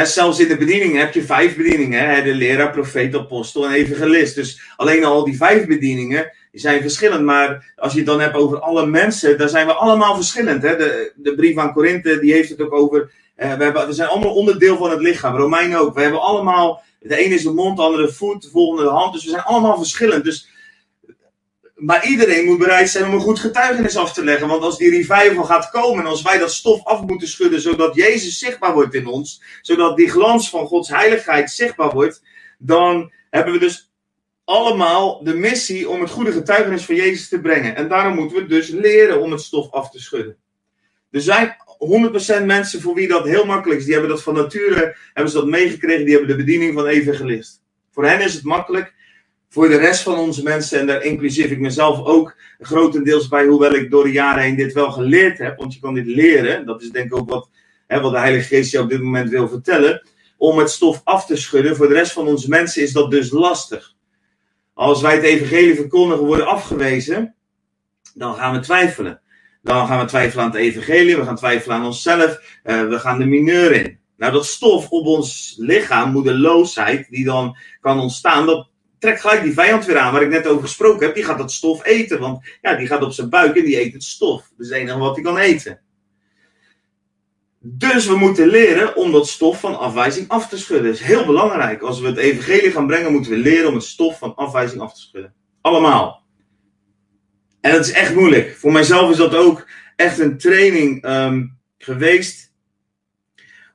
[0.00, 2.24] zelfs in de bediening heb je vijf bedieningen.
[2.24, 4.34] De leraar, profeet, apostel en evangelist.
[4.34, 7.24] Dus alleen al die vijf bedieningen die zijn verschillend.
[7.24, 10.62] Maar als je het dan hebt over alle mensen, dan zijn we allemaal verschillend.
[10.62, 13.10] De, de brief aan Korinthe die heeft het ook over.
[13.36, 15.36] Uh, we, hebben, we zijn allemaal onderdeel van het lichaam.
[15.36, 15.94] Romein ook.
[15.94, 16.82] We hebben allemaal.
[17.00, 19.12] De ene is de mond, de andere de voet, de volgende de hand.
[19.12, 20.24] Dus we zijn allemaal verschillend.
[20.24, 20.48] Dus
[21.82, 24.48] maar iedereen moet bereid zijn om een goed getuigenis af te leggen.
[24.48, 27.94] Want als die revival gaat komen en als wij dat stof af moeten schudden, zodat
[27.94, 32.22] Jezus zichtbaar wordt in ons, zodat die glans van Gods heiligheid zichtbaar wordt,
[32.58, 33.92] dan hebben we dus
[34.44, 37.76] allemaal de missie om het goede getuigenis van Jezus te brengen.
[37.76, 40.36] En daarom moeten we dus leren om het stof af te schudden.
[41.10, 41.56] Er zijn
[42.40, 43.84] 100% mensen voor wie dat heel makkelijk is.
[43.84, 47.62] Die hebben dat van nature, hebben ze dat meegekregen, die hebben de bediening van evangelist.
[47.90, 48.94] Voor hen is het makkelijk
[49.52, 53.74] voor de rest van onze mensen, en daar inclusief ik mezelf ook grotendeels bij, hoewel
[53.74, 56.82] ik door de jaren heen dit wel geleerd heb, want je kan dit leren, dat
[56.82, 57.48] is denk ik ook wat,
[57.86, 61.26] hè, wat de Heilige Geest je op dit moment wil vertellen, om het stof af
[61.26, 61.76] te schudden.
[61.76, 63.94] Voor de rest van onze mensen is dat dus lastig.
[64.74, 67.34] Als wij het evangelie verkondigen worden afgewezen,
[68.14, 69.20] dan gaan we twijfelen.
[69.62, 73.18] Dan gaan we twijfelen aan het evangelie, we gaan twijfelen aan onszelf, uh, we gaan
[73.18, 73.98] de mineur in.
[74.16, 78.70] Nou, dat stof op ons lichaam, moedeloosheid, die dan kan ontstaan, dat
[79.02, 81.14] trekt gelijk die vijand weer aan waar ik net over gesproken heb.
[81.14, 82.20] Die gaat dat stof eten.
[82.20, 84.40] Want ja, die gaat op zijn buik en die eet het stof.
[84.40, 85.80] Dat is het enige wat hij kan eten.
[87.60, 90.86] Dus we moeten leren om dat stof van afwijzing af te schudden.
[90.86, 91.82] Dat is heel belangrijk.
[91.82, 94.94] Als we het evangelie gaan brengen, moeten we leren om het stof van afwijzing af
[94.94, 95.34] te schudden.
[95.60, 96.24] Allemaal.
[97.60, 98.56] En dat is echt moeilijk.
[98.56, 102.52] Voor mijzelf is dat ook echt een training um, geweest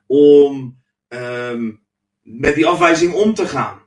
[0.06, 1.82] om um,
[2.22, 3.86] met die afwijzing om te gaan.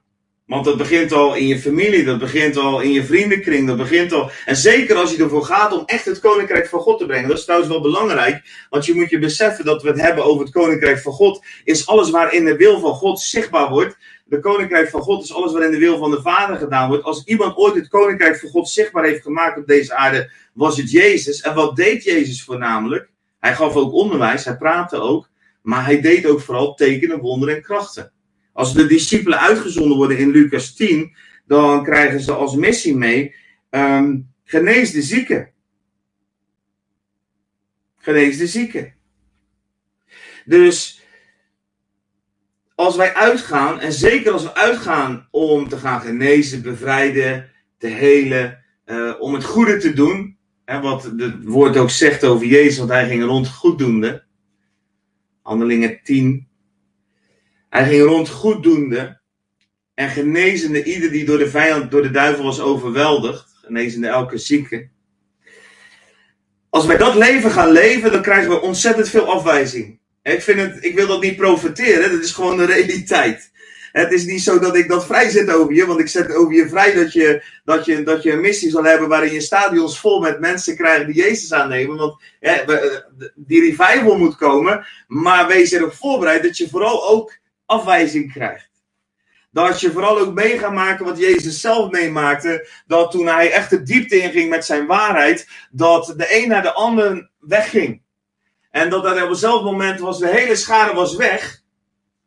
[0.51, 4.11] Want dat begint al in je familie, dat begint al in je vriendenkring, dat begint
[4.11, 4.31] al.
[4.45, 7.27] En zeker als je ervoor gaat om echt het koninkrijk van God te brengen.
[7.27, 10.43] Dat is trouwens wel belangrijk, want je moet je beseffen dat we het hebben over
[10.43, 11.45] het koninkrijk van God.
[11.63, 13.97] Is alles waarin de wil van God zichtbaar wordt.
[14.25, 17.03] De koninkrijk van God is alles waarin de wil van de Vader gedaan wordt.
[17.03, 20.91] Als iemand ooit het koninkrijk van God zichtbaar heeft gemaakt op deze aarde, was het
[20.91, 21.41] Jezus.
[21.41, 23.09] En wat deed Jezus voornamelijk?
[23.39, 25.29] Hij gaf ook onderwijs, hij praatte ook,
[25.61, 28.11] maar hij deed ook vooral tekenen, wonderen en krachten.
[28.53, 33.35] Als de discipelen uitgezonden worden in Lucas 10, dan krijgen ze als missie mee:
[33.69, 35.49] um, genees de zieken.
[37.97, 38.93] Genees de zieken.
[40.45, 41.01] Dus
[42.75, 48.63] als wij uitgaan, en zeker als we uitgaan om te gaan genezen, bevrijden, te helen,
[48.85, 52.89] uh, om het goede te doen, hè, wat het woord ook zegt over Jezus, want
[52.89, 54.23] hij ging rond goeddoende.
[55.41, 56.47] Handelingen 10,
[57.71, 59.19] hij ging rond goeddoende
[59.93, 63.45] en genezende ieder die door de vijand, door de duivel was overweldigd.
[63.61, 64.89] Genezende elke zieke.
[66.69, 69.99] Als wij dat leven gaan leven, dan krijgen we ontzettend veel afwijzing.
[70.23, 73.51] Ik, vind het, ik wil dat niet profiteren, dat is gewoon de realiteit.
[73.91, 76.53] Het is niet zo dat ik dat vrij zet over je, want ik zet over
[76.53, 79.99] je vrij dat je, dat je, dat je een missie zal hebben waarin je stadions
[79.99, 81.97] vol met mensen krijgt die Jezus aannemen.
[81.97, 82.65] Want ja,
[83.35, 87.39] die revival moet komen, maar wees erop voorbereid dat je vooral ook
[87.71, 88.69] afwijzing krijgt.
[89.51, 92.67] dat je vooral ook mee gaat maken wat Jezus zelf meemaakte.
[92.87, 96.73] Dat toen hij echt de diepte inging met zijn waarheid, dat de een naar de
[96.73, 98.01] ander wegging.
[98.71, 101.61] En dat er op hetzelfde moment was, de hele schade was weg.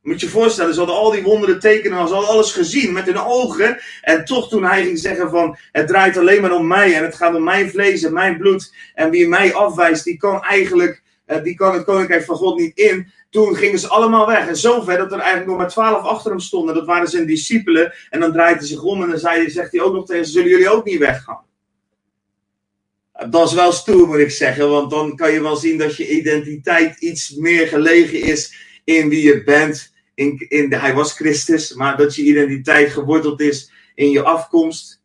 [0.03, 3.07] Moet je je voorstellen, ze hadden al die wonderen tekenen, ze hadden alles gezien met
[3.07, 3.78] hun ogen.
[4.01, 7.14] En toch toen hij ging zeggen van, het draait alleen maar om mij en het
[7.14, 8.74] gaat om mijn vlees en mijn bloed.
[8.95, 12.76] En wie mij afwijst, die kan eigenlijk, eh, die kan het koninkrijk van God niet
[12.76, 13.12] in.
[13.35, 14.49] Toen gingen ze allemaal weg.
[14.49, 16.74] En zover dat er eigenlijk nog maar twaalf achter hem stonden.
[16.74, 17.95] Dat waren zijn discipelen.
[18.11, 20.32] En dan draait hij zich om en dan zei, zegt hij ook nog tegen ze,
[20.32, 21.45] zullen jullie ook niet weggaan?
[23.30, 24.70] Dat is wel stoer, moet ik zeggen.
[24.70, 28.55] Want dan kan je wel zien dat je identiteit iets meer gelegen is
[28.85, 33.72] in wie je bent in, in hij was Christus, maar dat je identiteit geworteld is
[33.95, 35.03] in je afkomst.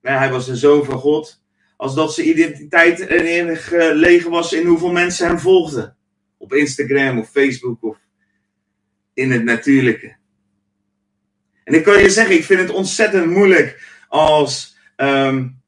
[0.00, 1.42] hij was een zoon van God.
[1.76, 5.96] Als dat zijn identiteit erin gelegen was in hoeveel mensen hem volgden.
[6.44, 7.96] Op Instagram of Facebook of
[9.14, 10.16] in het natuurlijke.
[11.64, 15.62] En ik kan je zeggen, ik vind het ontzettend moeilijk als um,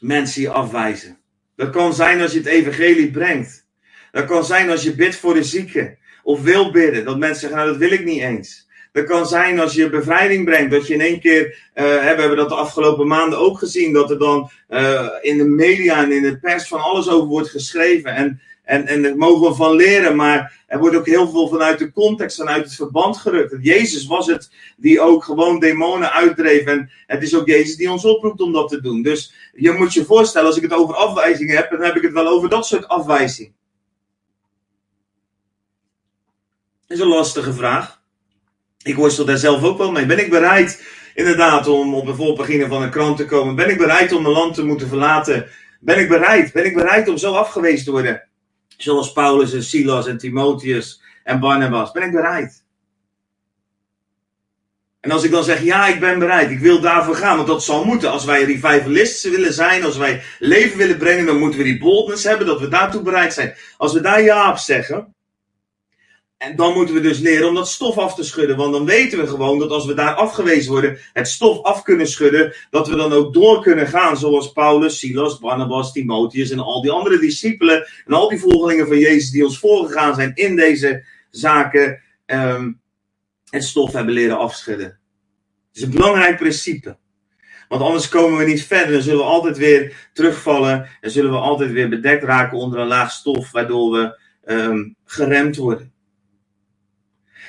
[0.00, 1.18] mensen je afwijzen.
[1.56, 3.66] Dat kan zijn als je het evangelie brengt.
[4.12, 7.04] Dat kan zijn als je bidt voor de zieken of wil bidden.
[7.04, 8.68] Dat mensen zeggen, nou dat wil ik niet eens.
[8.92, 12.36] Dat kan zijn als je bevrijding brengt, dat je in één keer, uh, we hebben
[12.36, 16.22] dat de afgelopen maanden ook gezien, dat er dan uh, in de media en in
[16.22, 18.14] de pers van alles over wordt geschreven.
[18.14, 18.40] En,
[18.72, 21.92] en, en daar mogen we van leren, maar er wordt ook heel veel vanuit de
[21.92, 23.56] context, vanuit het verband gerukt.
[23.60, 26.64] Jezus was het die ook gewoon demonen uitdreef.
[26.64, 29.02] En het is ook Jezus die ons oproept om dat te doen.
[29.02, 32.12] Dus je moet je voorstellen, als ik het over afwijzingen heb, dan heb ik het
[32.12, 33.52] wel over dat soort afwijzing.
[36.88, 38.00] is een lastige vraag.
[38.82, 40.06] Ik worstel daar zelf ook wel mee.
[40.06, 40.82] Ben ik bereid,
[41.14, 43.54] inderdaad, om op de voorpagina van een krant te komen?
[43.54, 45.48] Ben ik bereid om mijn land te moeten verlaten?
[45.80, 46.52] Ben ik bereid?
[46.52, 48.30] Ben ik bereid om zo afgewezen te worden?
[48.82, 51.92] Zoals Paulus en Silas en Timotheus en Barnabas.
[51.92, 52.64] Ben ik bereid?
[55.00, 57.64] En als ik dan zeg, ja, ik ben bereid, ik wil daarvoor gaan, want dat
[57.64, 58.10] zal moeten.
[58.10, 62.24] Als wij revivalisten willen zijn, als wij leven willen brengen, dan moeten we die boldness
[62.24, 63.54] hebben, dat we daartoe bereid zijn.
[63.76, 65.11] Als we daar ja op zeggen,
[66.42, 68.56] en dan moeten we dus leren om dat stof af te schudden.
[68.56, 72.06] Want dan weten we gewoon dat als we daar afgewezen worden, het stof af kunnen
[72.06, 74.16] schudden, dat we dan ook door kunnen gaan.
[74.16, 77.88] Zoals Paulus, Silas, Barnabas, Timotheus en al die andere discipelen.
[78.06, 82.02] En al die volgelingen van Jezus die ons voorgegaan zijn in deze zaken.
[82.26, 82.80] Um,
[83.50, 84.86] het stof hebben leren afschudden.
[85.68, 86.96] Het is een belangrijk principe.
[87.68, 88.92] Want anders komen we niet verder.
[88.92, 90.88] Dan zullen we altijd weer terugvallen.
[91.00, 95.56] En zullen we altijd weer bedekt raken onder een laag stof, waardoor we um, geremd
[95.56, 95.91] worden.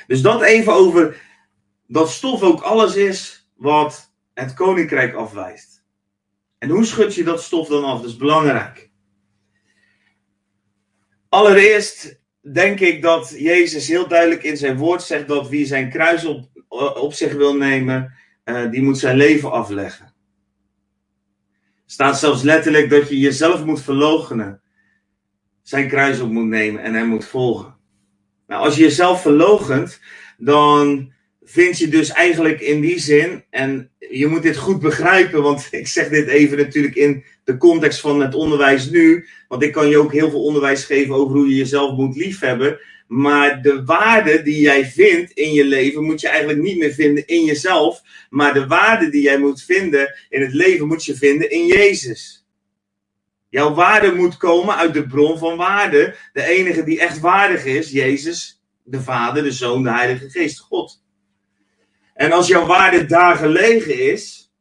[0.07, 1.21] Dus dat even over
[1.87, 5.83] dat stof ook alles is wat het koninkrijk afwijst.
[6.57, 8.01] En hoe schud je dat stof dan af?
[8.01, 8.91] Dat is belangrijk.
[11.29, 12.19] Allereerst
[12.51, 16.49] denk ik dat Jezus heel duidelijk in zijn woord zegt dat wie zijn kruis op,
[16.95, 18.13] op zich wil nemen,
[18.45, 20.05] uh, die moet zijn leven afleggen.
[21.65, 24.61] Er staat zelfs letterlijk dat je jezelf moet verloochenen,
[25.61, 27.72] zijn kruis op moet nemen en hem moet volgen.
[28.53, 29.99] Nou, als je jezelf verlogent,
[30.37, 31.11] dan
[31.43, 35.87] vind je dus eigenlijk in die zin, en je moet dit goed begrijpen, want ik
[35.87, 39.97] zeg dit even natuurlijk in de context van het onderwijs nu, want ik kan je
[39.97, 42.79] ook heel veel onderwijs geven over hoe je jezelf moet liefhebben.
[43.07, 47.27] Maar de waarde die jij vindt in je leven moet je eigenlijk niet meer vinden
[47.27, 48.01] in jezelf.
[48.29, 52.42] Maar de waarde die jij moet vinden in het leven moet je vinden in Jezus.
[53.53, 56.15] Jouw waarde moet komen uit de bron van waarde.
[56.33, 61.03] De enige die echt waardig is, Jezus, de Vader, de Zoon, de Heilige Geest, God.
[62.13, 64.51] En als jouw waarde daar gelegen is,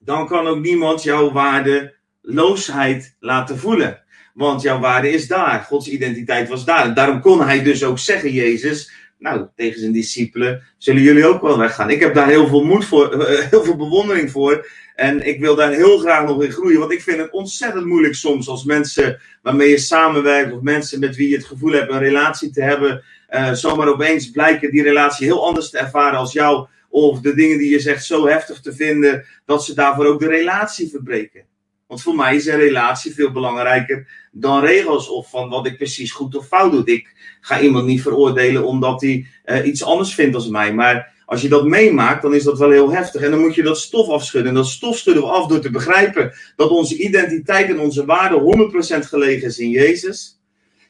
[0.00, 4.02] dan kan ook niemand jouw waardeloosheid laten voelen.
[4.34, 5.60] Want jouw waarde is daar.
[5.60, 6.94] Gods identiteit was daar.
[6.94, 11.58] Daarom kon hij dus ook zeggen, Jezus, nou, tegen zijn discipelen, zullen jullie ook wel
[11.58, 11.90] weggaan.
[11.90, 14.66] Ik heb daar heel veel moed voor, heel veel bewondering voor.
[15.02, 16.78] En ik wil daar heel graag nog in groeien.
[16.78, 20.52] Want ik vind het ontzettend moeilijk soms als mensen waarmee je samenwerkt.
[20.52, 23.04] Of mensen met wie je het gevoel hebt een relatie te hebben.
[23.30, 26.66] Uh, zomaar opeens blijken die relatie heel anders te ervaren als jou.
[26.88, 29.24] Of de dingen die je zegt zo heftig te vinden.
[29.44, 31.44] Dat ze daarvoor ook de relatie verbreken.
[31.86, 36.12] Want voor mij is een relatie veel belangrijker dan regels of van wat ik precies
[36.12, 36.84] goed of fout doe.
[36.84, 40.74] Ik ga iemand niet veroordelen omdat hij uh, iets anders vindt als mij.
[40.74, 43.22] Maar als je dat meemaakt, dan is dat wel heel heftig.
[43.22, 44.48] En dan moet je dat stof afschudden.
[44.48, 48.70] En dat stof schudden we af door te begrijpen dat onze identiteit en onze waarde
[49.04, 50.40] 100% gelegen is in Jezus.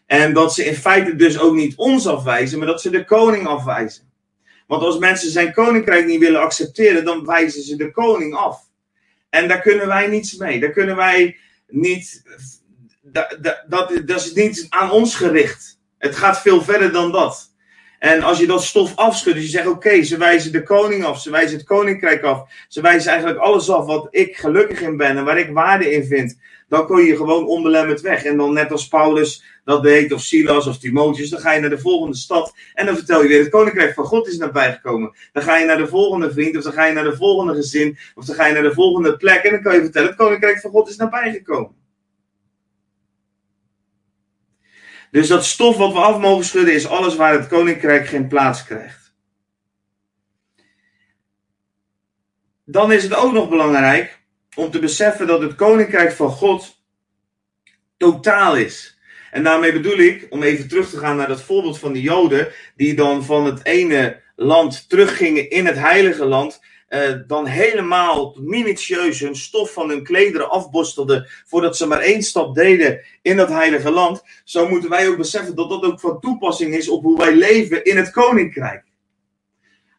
[0.07, 3.47] En dat ze in feite dus ook niet ons afwijzen, maar dat ze de koning
[3.47, 4.13] afwijzen.
[4.67, 8.61] Want als mensen zijn koninkrijk niet willen accepteren, dan wijzen ze de koning af.
[9.31, 10.61] En daar kunnen wij niets mee.
[10.61, 11.37] Daar kunnen wij
[11.67, 12.23] niet.
[13.01, 15.79] Dat, dat, dat, dat is niet aan ons gericht.
[15.99, 17.52] Het gaat veel verder dan dat.
[18.03, 21.21] En als je dat stof afschudt, dus je zegt: Oké, ze wijzen de koning af,
[21.21, 25.17] ze wijzen het koninkrijk af, ze wijzen eigenlijk alles af wat ik gelukkig in ben
[25.17, 26.39] en waar ik waarde in vind,
[26.69, 28.25] dan kun je gewoon onbelemmerd weg.
[28.25, 31.71] En dan, net als Paulus dat deed, of Silas of Timotheus, dan ga je naar
[31.71, 35.13] de volgende stad en dan vertel je weer: Het koninkrijk van God is nabijgekomen.
[35.33, 37.99] Dan ga je naar de volgende vriend, of dan ga je naar de volgende gezin,
[38.15, 40.61] of dan ga je naar de volgende plek en dan kan je vertellen: Het koninkrijk
[40.61, 41.82] van God is nabijgekomen.
[45.13, 48.65] Dus dat stof wat we af mogen schudden is alles waar het koninkrijk geen plaats
[48.65, 49.15] krijgt.
[52.65, 54.21] Dan is het ook nog belangrijk
[54.55, 56.83] om te beseffen dat het koninkrijk van God
[57.97, 58.99] totaal is.
[59.31, 62.53] En daarmee bedoel ik, om even terug te gaan naar dat voorbeeld van de Joden,
[62.77, 66.62] die dan van het ene land teruggingen in het heilige land,
[66.93, 72.55] uh, dan helemaal minutieus hun stof van hun klederen afborstelden voordat ze maar één stap
[72.55, 76.75] deden in dat heilige land, zo moeten wij ook beseffen dat dat ook van toepassing
[76.75, 78.85] is op hoe wij leven in het koninkrijk.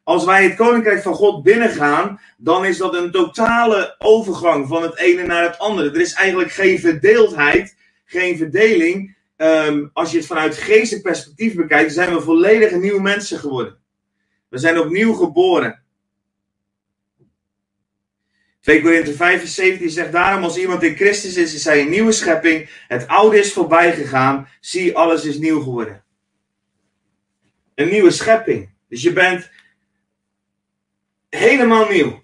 [0.04, 4.98] Als wij het koninkrijk van God binnengaan, dan is dat een totale overgang van het
[4.98, 5.90] ene naar het andere.
[5.90, 7.76] Er is eigenlijk geen verdeeldheid,
[8.06, 9.16] geen verdeling.
[9.38, 13.78] Um, als je het vanuit geestelijk perspectief bekijkt, zijn we volledig nieuwe mensen geworden.
[14.50, 15.83] We zijn opnieuw geboren.
[18.64, 22.70] 2 Korinther 75 zegt daarom als iemand in Christus is, is hij een nieuwe schepping.
[22.88, 24.48] Het oude is voorbij gegaan.
[24.60, 26.04] Zie, alles is nieuw geworden.
[27.76, 28.70] Een nieuwe schepping.
[28.90, 29.50] Dus je bent
[31.30, 32.24] helemaal nieuw.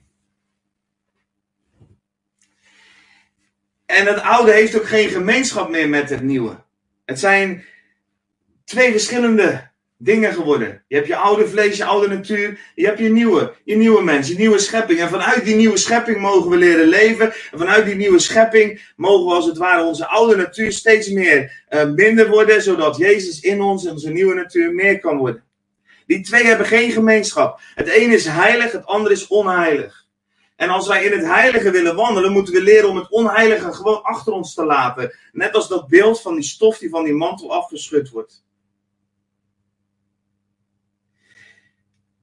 [3.85, 6.63] En het oude heeft ook geen gemeenschap meer met het nieuwe.
[7.05, 7.65] Het zijn
[8.63, 9.68] twee verschillende
[10.01, 10.83] dingen geworden.
[10.87, 12.59] Je hebt je oude vlees, je oude natuur.
[12.75, 14.99] Je hebt je nieuwe, je nieuwe mens, je nieuwe schepping.
[14.99, 17.33] En vanuit die nieuwe schepping mogen we leren leven.
[17.51, 21.63] En vanuit die nieuwe schepping mogen we als het ware onze oude natuur steeds meer
[21.69, 22.61] uh, minder worden.
[22.61, 25.43] Zodat Jezus in ons en onze nieuwe natuur meer kan worden.
[26.05, 27.59] Die twee hebben geen gemeenschap.
[27.75, 30.07] Het een is heilig, het ander is onheilig.
[30.55, 34.03] En als wij in het heilige willen wandelen, moeten we leren om het onheilige gewoon
[34.03, 35.15] achter ons te laten.
[35.31, 38.43] Net als dat beeld van die stof die van die mantel afgeschud wordt.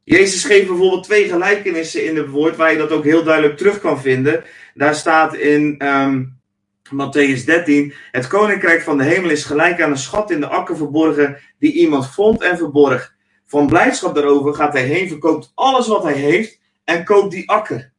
[0.09, 3.81] Jezus geeft bijvoorbeeld twee gelijkenissen in het woord waar je dat ook heel duidelijk terug
[3.81, 4.45] kan vinden.
[4.75, 6.41] Daar staat in um,
[6.89, 10.77] Matthäus 13: Het koninkrijk van de hemel is gelijk aan een schat in de akker
[10.77, 13.15] verborgen die iemand vond en verborg.
[13.47, 17.93] Van blijdschap daarover gaat hij heen, verkoopt alles wat hij heeft en koopt die akker.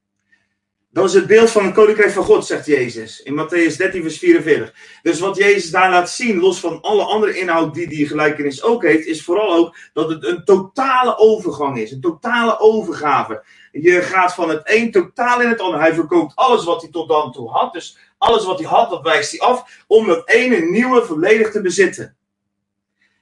[0.98, 4.18] Dat is het beeld van een koninkrijk van God, zegt Jezus in Matthäus 13, vers
[4.18, 4.74] 44.
[5.02, 8.84] Dus wat Jezus daar laat zien, los van alle andere inhoud die die gelijkenis ook
[8.84, 11.92] heeft, is vooral ook dat het een totale overgang is.
[11.92, 13.44] Een totale overgave.
[13.72, 15.80] Je gaat van het een totaal in het ander.
[15.80, 17.74] Hij verkoopt alles wat hij tot dan toe had.
[17.74, 19.84] Dus alles wat hij had, dat wijst hij af.
[19.88, 22.16] Om dat ene nieuwe volledig te bezitten.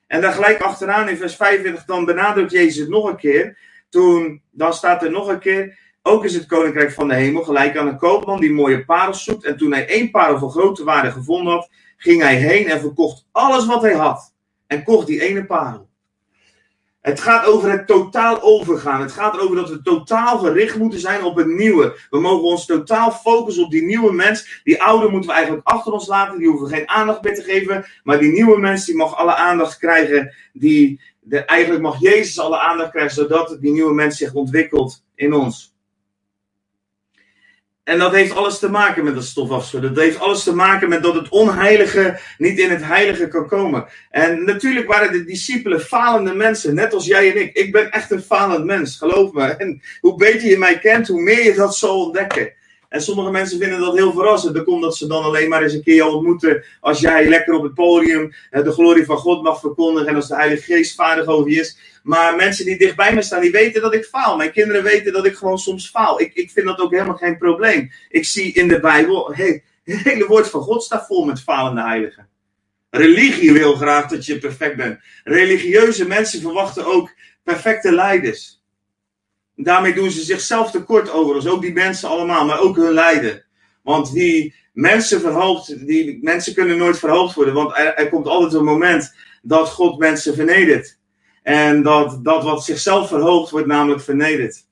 [0.08, 3.58] En daar gelijk achteraan in vers 45, dan benadrukt Jezus het nog een keer.
[3.90, 5.84] Toen, dan staat er nog een keer.
[6.08, 9.46] Ook is het koninkrijk van de hemel gelijk aan een koopman die mooie parels zoekt.
[9.46, 13.26] En toen hij één parel van grote waarde gevonden had, ging hij heen en verkocht
[13.32, 14.34] alles wat hij had.
[14.68, 15.88] En kocht die ene parel.
[17.02, 19.02] Het gaat over het totaal overgaan.
[19.02, 21.98] Het gaat erover dat we totaal gericht moeten zijn op het nieuwe.
[22.10, 24.62] We mogen ons totaal focussen op die nieuwe mens.
[24.64, 26.38] Die oude moeten we eigenlijk achter ons laten.
[26.38, 27.86] Die hoeven geen aandacht meer te geven.
[28.04, 30.36] Maar die nieuwe mens die mag alle aandacht krijgen.
[30.54, 31.02] Die,
[31.46, 33.16] eigenlijk mag Jezus alle aandacht krijgen.
[33.16, 35.75] Zodat die nieuwe mens zich ontwikkelt in ons.
[37.86, 39.94] En dat heeft alles te maken met dat stofafschudden.
[39.94, 43.86] Dat heeft alles te maken met dat het onheilige niet in het heilige kan komen.
[44.10, 47.54] En natuurlijk waren de discipelen falende mensen, net als jij en ik.
[47.54, 49.46] Ik ben echt een falend mens, geloof me.
[49.46, 52.54] En hoe beter je mij kent, hoe meer je dat zal ontdekken.
[52.90, 54.56] En sommige mensen vinden dat heel verrassend.
[54.56, 56.64] Dan komt dat ze dan alleen maar eens een keer ontmoeten.
[56.80, 60.08] Als jij lekker op het podium eh, de glorie van God mag verkondigen.
[60.08, 61.78] En als de Heilige Geest vaardig over je is.
[62.06, 64.38] Maar mensen die dicht bij me staan, die weten dat ik faal.
[64.38, 66.22] Mijn kinderen weten dat ik gewoon soms faal.
[66.22, 67.92] Ik, ik vind dat ook helemaal geen probleem.
[68.10, 71.82] Ik zie in de Bijbel, hey, het hele woord van God staat vol met falende
[71.82, 72.28] heiligen.
[72.90, 75.00] Religie wil graag dat je perfect bent.
[75.24, 77.12] Religieuze mensen verwachten ook
[77.44, 78.62] perfecte leiders.
[79.56, 83.46] Daarmee doen ze zichzelf tekort overigens, ook die mensen allemaal, maar ook hun lijden.
[83.84, 88.64] Want die mensen verhoogt, die mensen kunnen nooit verhoogd worden, want er komt altijd een
[88.64, 90.98] moment dat God mensen vernedert.
[91.46, 94.66] En dat, dat wat zichzelf verhoogt, wordt namelijk vernederd.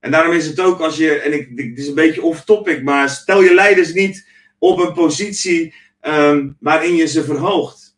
[0.00, 3.08] En daarom is het ook als je, en ik, dit is een beetje off-topic, maar
[3.08, 7.96] stel je leiders niet op een positie um, waarin je ze verhoogt.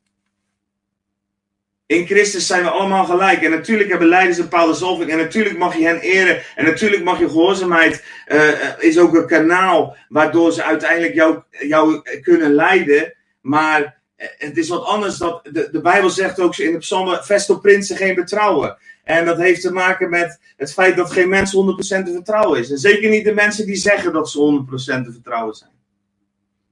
[1.86, 3.42] In Christus zijn we allemaal gelijk.
[3.42, 5.10] En natuurlijk hebben leiders een bepaalde zalving.
[5.10, 6.42] En natuurlijk mag je hen eren.
[6.56, 8.04] En natuurlijk mag je gehoorzaamheid.
[8.28, 13.14] Uh, is ook een kanaal waardoor ze uiteindelijk jou, jou kunnen leiden.
[13.40, 14.01] Maar
[14.38, 15.16] het is wat anders.
[15.16, 18.76] Dat, de, de Bijbel zegt ook in de psalmen, vesto prinsen geen betrouwen.
[19.04, 22.70] En dat heeft te maken met het feit dat geen mens 100% te vertrouwen is.
[22.70, 25.70] En zeker niet de mensen die zeggen dat ze 100% te vertrouwen zijn.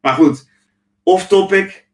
[0.00, 0.48] Maar goed,
[1.02, 1.88] off topic.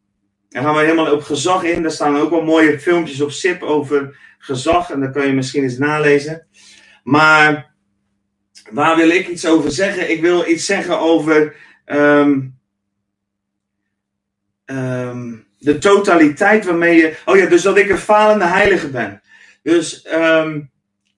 [0.48, 1.82] Dan gaan we helemaal op gezag in.
[1.82, 4.90] Daar staan ook wel mooie filmpjes op SIP over gezag.
[4.90, 6.46] En dat kan je misschien eens nalezen.
[7.02, 7.74] Maar
[8.70, 10.10] waar wil ik iets over zeggen?
[10.10, 12.56] Ik wil iets zeggen over um,
[15.58, 17.16] de totaliteit waarmee je.
[17.24, 19.22] Oh ja, dus dat ik een falende heilige ben.
[19.62, 20.70] Dus, um,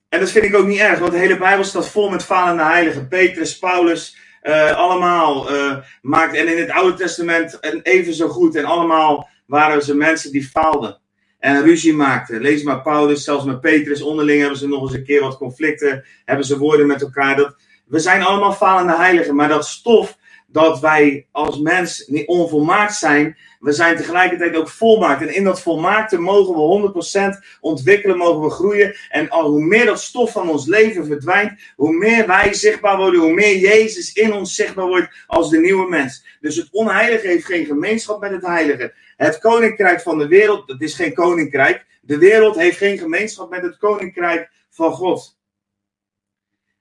[0.08, 2.62] en dat vind ik ook niet erg, want de hele Bijbel staat vol met falende
[2.62, 3.08] heiligen.
[3.08, 6.36] Petrus, Paulus, uh, allemaal uh, maakt.
[6.36, 8.56] En in het Oude Testament even zo goed.
[8.56, 11.00] En allemaal waren ze mensen die faalden.
[11.38, 12.40] En ruzie maakten.
[12.40, 14.02] Lees maar Paulus, zelfs met Petrus.
[14.02, 16.04] Onderling hebben ze nog eens een keer wat conflicten.
[16.24, 17.36] Hebben ze woorden met elkaar.
[17.36, 19.34] Dat, we zijn allemaal falende heiligen.
[19.34, 20.16] Maar dat stof
[20.50, 25.22] dat wij als mens niet onvolmaakt zijn, we zijn tegelijkertijd ook volmaakt.
[25.22, 28.96] En in dat volmaakte mogen we 100% ontwikkelen, mogen we groeien.
[29.08, 33.20] En al hoe meer dat stof van ons leven verdwijnt, hoe meer wij zichtbaar worden,
[33.20, 36.24] hoe meer Jezus in ons zichtbaar wordt als de nieuwe mens.
[36.40, 38.94] Dus het onheilige heeft geen gemeenschap met het heilige.
[39.16, 41.86] Het koninkrijk van de wereld, dat is geen koninkrijk.
[42.00, 45.36] De wereld heeft geen gemeenschap met het koninkrijk van God.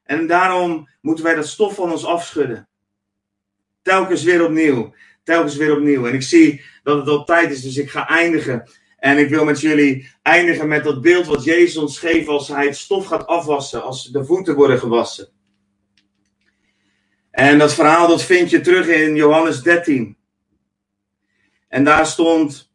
[0.04, 2.67] En daarom moeten wij dat stof van ons afschudden.
[3.88, 4.94] Telkens weer opnieuw.
[5.24, 6.06] Telkens weer opnieuw.
[6.06, 8.70] En ik zie dat het al tijd is, dus ik ga eindigen.
[8.98, 12.66] En ik wil met jullie eindigen met dat beeld wat Jezus ons geeft als hij
[12.66, 15.28] het stof gaat afwassen, als de voeten worden gewassen.
[17.32, 20.18] En dat verhaal dat vind je terug in Johannes 13.
[21.68, 22.72] En daar stond,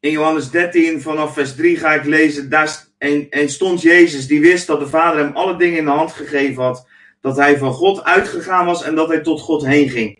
[0.00, 2.50] in Johannes 13 vanaf vers 3 ga ik lezen,
[2.98, 6.12] en, en stond Jezus, die wist dat de Vader hem alle dingen in de hand
[6.12, 6.87] gegeven had,
[7.20, 10.18] dat hij van God uitgegaan was en dat hij tot God heen ging.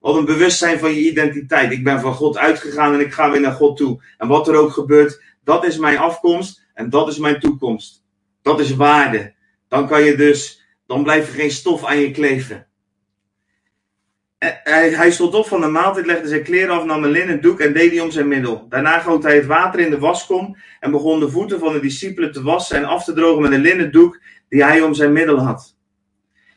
[0.00, 1.72] Wat een bewustzijn van je identiteit.
[1.72, 4.02] Ik ben van God uitgegaan en ik ga weer naar God toe.
[4.18, 8.04] En wat er ook gebeurt, dat is mijn afkomst en dat is mijn toekomst.
[8.42, 9.34] Dat is waarde.
[9.68, 12.66] Dan kan je dus, dan blijft er geen stof aan je kleven.
[14.38, 17.60] Hij, hij stond op van de maaltijd, legde zijn kleren af, nam een linnen doek
[17.60, 18.66] en deed die om zijn middel.
[18.68, 22.32] Daarna goot hij het water in de waskom en begon de voeten van de discipelen
[22.32, 25.38] te wassen en af te drogen met een linnen doek die hij om zijn middel
[25.38, 25.75] had.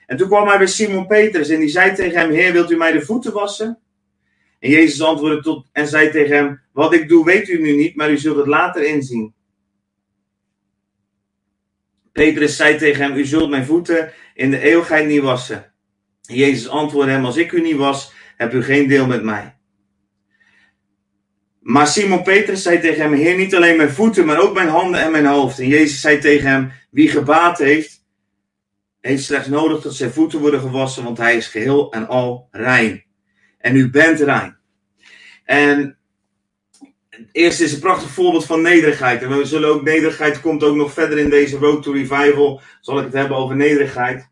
[0.09, 2.77] En toen kwam hij bij Simon Petrus en die zei tegen hem: Heer, wilt u
[2.77, 3.79] mij de voeten wassen?
[4.59, 7.95] En Jezus antwoordde tot, en zei tegen hem: Wat ik doe, weet u nu niet,
[7.95, 9.33] maar u zult het later inzien.
[12.11, 15.73] Petrus zei tegen hem: U zult mijn voeten in de eeuwigheid niet wassen.
[16.25, 19.57] En Jezus antwoordde hem: Als ik u niet was, heb u geen deel met mij.
[21.59, 25.01] Maar Simon Petrus zei tegen hem: Heer, niet alleen mijn voeten, maar ook mijn handen
[25.01, 25.59] en mijn hoofd.
[25.59, 27.98] En Jezus zei tegen hem: Wie gebaat heeft,
[29.01, 33.03] heeft slechts nodig dat zijn voeten worden gewassen, want hij is geheel en al rein.
[33.57, 34.57] En u bent rein.
[35.43, 35.97] En
[37.31, 39.21] eerst is een prachtig voorbeeld van nederigheid.
[39.21, 42.97] En we zullen ook, nederigheid komt ook nog verder in deze Road to Revival, zal
[42.97, 44.29] ik het hebben over nederigheid.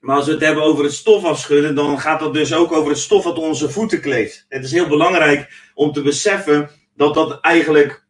[0.00, 2.90] Maar als we het hebben over het stof afschudden, dan gaat dat dus ook over
[2.90, 4.46] het stof dat onze voeten kleeft.
[4.48, 8.04] Het is heel belangrijk om te beseffen dat dat eigenlijk,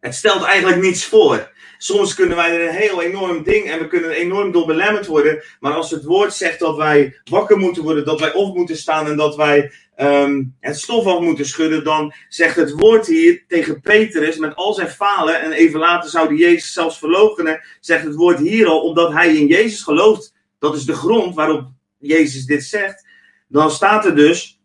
[0.00, 1.52] het stelt eigenlijk niets voor.
[1.78, 5.42] Soms kunnen wij er een heel enorm ding en we kunnen enorm door belemmerd worden.
[5.60, 9.06] Maar als het woord zegt dat wij wakker moeten worden, dat wij op moeten staan
[9.06, 13.80] en dat wij um, het stof af moeten schudden, dan zegt het woord hier tegen
[13.80, 15.40] Petrus met al zijn falen.
[15.40, 17.60] En even later zou die Jezus zelfs verloochenen.
[17.80, 20.34] Zegt het woord hier al, omdat hij in Jezus gelooft.
[20.58, 21.68] Dat is de grond waarop
[21.98, 23.06] Jezus dit zegt.
[23.48, 24.60] Dan staat er dus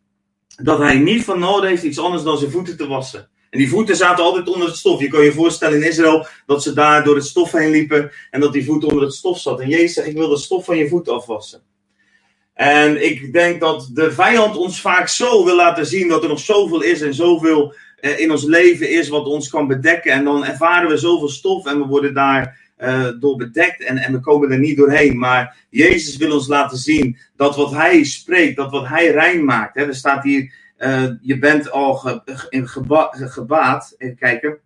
[0.63, 3.30] dat hij niet van nodig heeft iets anders dan zijn voeten te wassen.
[3.51, 4.99] En die voeten zaten altijd onder het stof.
[4.99, 8.39] Je kan je voorstellen in Israël dat ze daar door het stof heen liepen en
[8.39, 9.59] dat die voet onder het stof zat.
[9.59, 11.61] En Jezus zegt, ik wil de stof van je voet afwassen.
[12.53, 16.39] En ik denk dat de vijand ons vaak zo wil laten zien dat er nog
[16.39, 20.11] zoveel is en zoveel eh, in ons leven is wat ons kan bedekken.
[20.11, 24.11] En dan ervaren we zoveel stof en we worden daar uh, door bedekt en, en
[24.11, 25.17] we komen er niet doorheen.
[25.17, 29.75] Maar Jezus wil ons laten zien dat wat Hij spreekt, dat wat Hij rein maakt.
[29.75, 30.53] Hè, er staat hier
[31.21, 33.95] je bent al geba, gebaat.
[33.97, 34.59] Even kijken.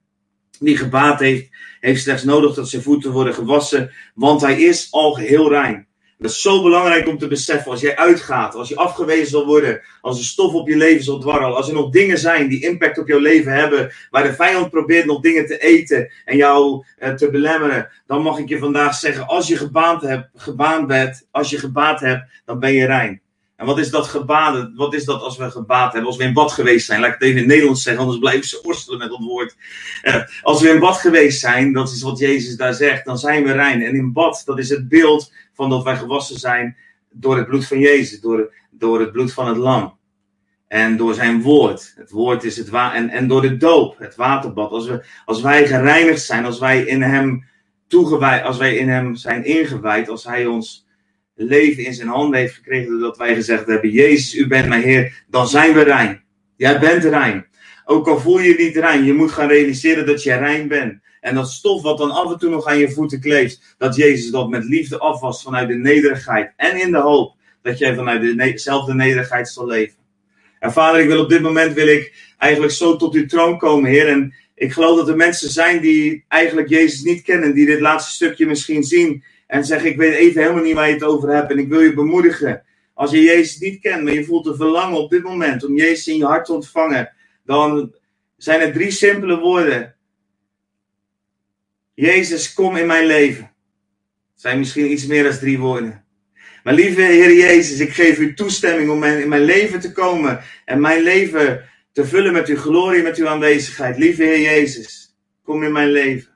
[0.59, 1.49] Die gebaat heeft,
[1.80, 3.91] heeft slechts nodig dat zijn voeten worden gewassen.
[4.13, 5.88] Want hij is al geheel rein.
[6.18, 7.72] Dat is zo belangrijk om te beseffen.
[7.72, 11.20] Als jij uitgaat, als je afgewezen zal worden, als er stof op je leven zal
[11.20, 14.70] dwarrelen, als er nog dingen zijn die impact op jouw leven hebben, waar de vijand
[14.70, 18.95] probeert nog dingen te eten en jou uh, te belemmeren, dan mag ik je vandaag
[18.95, 23.22] zeggen: als je gebaand, hebt, gebaand bent, als je gebaat hebt, dan ben je rein.
[23.56, 24.74] En wat is dat gebaden?
[24.76, 26.10] Wat is dat als we gebaat hebben?
[26.10, 26.99] Als we in bad geweest zijn.
[26.99, 29.56] Laat ik het even in Nederlands zeggen, anders blijven ze worstelen met dat woord.
[30.03, 33.43] Uh, als we in bad geweest zijn, dat is wat Jezus daar zegt, dan zijn
[33.43, 33.82] we rein.
[33.82, 36.78] En in bad, dat is het beeld van dat wij gewassen zijn
[37.12, 39.97] door het bloed van Jezus, door, door het bloed van het lam.
[40.68, 41.93] En door zijn woord.
[41.95, 44.72] Het woord is het wa en, en door de doop, het waterbad.
[44.72, 47.45] Als, we, als wij gereinigd zijn, als wij in hem
[47.88, 50.84] toegewijd, als wij in hem zijn ingewijd, als hij ons
[51.36, 55.23] leven in zijn handen heeft gekregen, doordat wij gezegd hebben: Jezus, u bent mijn Heer,
[55.27, 56.23] dan zijn we rein.
[56.57, 57.45] Jij bent rein.
[57.86, 61.03] Ook al voel je niet rein, je moet gaan realiseren dat je rein bent.
[61.21, 64.31] En dat stof wat dan af en toe nog aan je voeten kleeft, dat Jezus
[64.31, 68.93] dat met liefde afwast vanuit de nederigheid en in de hoop dat jij vanuit dezelfde
[68.93, 69.97] nederigheid zal leven.
[70.59, 73.89] En vader, ik wil op dit moment wil ik eigenlijk zo tot uw troon komen,
[73.89, 74.07] Heer.
[74.07, 78.11] En ik geloof dat er mensen zijn die eigenlijk Jezus niet kennen, die dit laatste
[78.11, 79.23] stukje misschien zien
[79.56, 81.82] en zeggen: Ik weet even helemaal niet waar je het over hebt en ik wil
[81.82, 82.64] je bemoedigen.
[82.93, 86.08] Als je Jezus niet kent, maar je voelt een verlangen op dit moment om Jezus
[86.08, 87.95] in je hart te ontvangen, dan
[88.38, 89.95] zijn er drie simpele woorden.
[91.93, 93.43] Jezus, kom in mijn leven.
[94.34, 96.06] Het zijn misschien iets meer dan drie woorden.
[96.64, 100.82] Maar lieve Heer Jezus, ik geef u toestemming om in mijn leven te komen en
[100.82, 103.97] mijn leven te vullen met uw glorie, met uw aanwezigheid.
[103.97, 106.34] Lieve Heer Jezus, kom in mijn leven.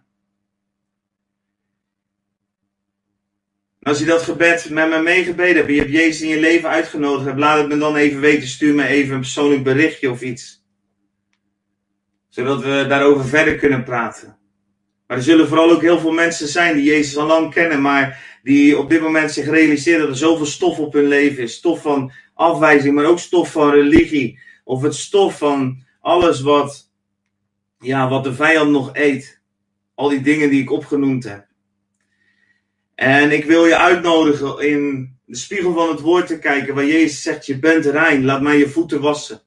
[3.81, 7.25] Als je dat gebed met me meegebeden hebt, je hebt Jezus in je leven uitgenodigd
[7.25, 8.47] hebt, laat het me dan even weten.
[8.47, 10.63] Stuur me even een persoonlijk berichtje of iets.
[12.29, 14.37] Zodat we daarover verder kunnen praten.
[15.07, 18.39] Maar er zullen vooral ook heel veel mensen zijn die Jezus al lang kennen, maar
[18.43, 21.53] die op dit moment zich realiseren dat er zoveel stof op hun leven is.
[21.53, 24.39] Stof van afwijzing, maar ook stof van religie.
[24.63, 26.91] Of het stof van alles wat,
[27.79, 29.41] ja, wat de vijand nog eet.
[29.95, 31.48] Al die dingen die ik opgenoemd heb.
[32.99, 37.21] En ik wil je uitnodigen in de spiegel van het woord te kijken, waar Jezus
[37.21, 39.41] zegt: Je bent rein, laat mij je voeten wassen.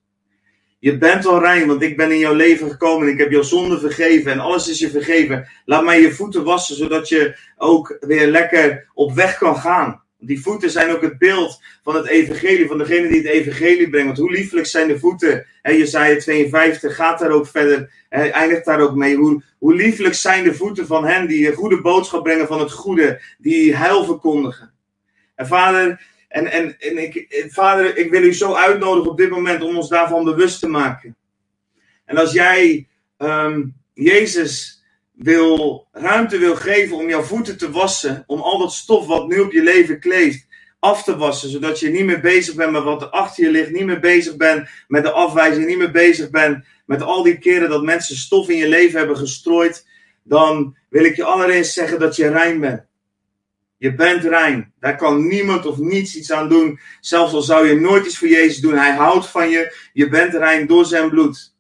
[0.79, 3.43] Je bent al rein, want ik ben in jouw leven gekomen en ik heb jouw
[3.43, 5.49] zonde vergeven en alles is je vergeven.
[5.65, 10.02] Laat mij je voeten wassen, zodat je ook weer lekker op weg kan gaan.
[10.25, 14.07] Die voeten zijn ook het beeld van het evangelie, van degene die het evangelie brengt.
[14.07, 15.47] Want hoe lieflijk zijn de voeten?
[15.63, 19.17] En Jezaja 52 gaat daar ook verder, eindigt daar ook mee.
[19.59, 23.23] Hoe, lieflijk zijn de voeten van hen die een goede boodschap brengen van het goede,
[23.39, 24.73] die heil verkondigen.
[25.35, 29.63] En vader, en, en, en ik, vader, ik wil u zo uitnodigen op dit moment
[29.63, 31.17] om ons daarvan bewust te maken.
[32.05, 32.87] En als jij
[33.19, 34.82] um, Jezus
[35.23, 39.41] wil, ruimte wil geven om jouw voeten te wassen, om al dat stof wat nu
[39.41, 40.47] op je leven kleeft,
[40.79, 43.71] af te wassen, zodat je niet meer bezig bent met wat er achter je ligt,
[43.71, 47.69] niet meer bezig bent met de afwijzing, niet meer bezig bent met al die keren
[47.69, 49.87] dat mensen stof in je leven hebben gestrooid,
[50.23, 52.83] dan wil ik je allereerst zeggen dat je rein bent.
[53.77, 54.73] Je bent rein.
[54.81, 56.81] Daar kan niemand of niets iets aan doen.
[57.01, 58.75] Zelfs al zou je nooit iets voor Jezus doen.
[58.75, 59.77] Hij houdt van je.
[59.93, 61.52] Je bent rein door zijn bloed.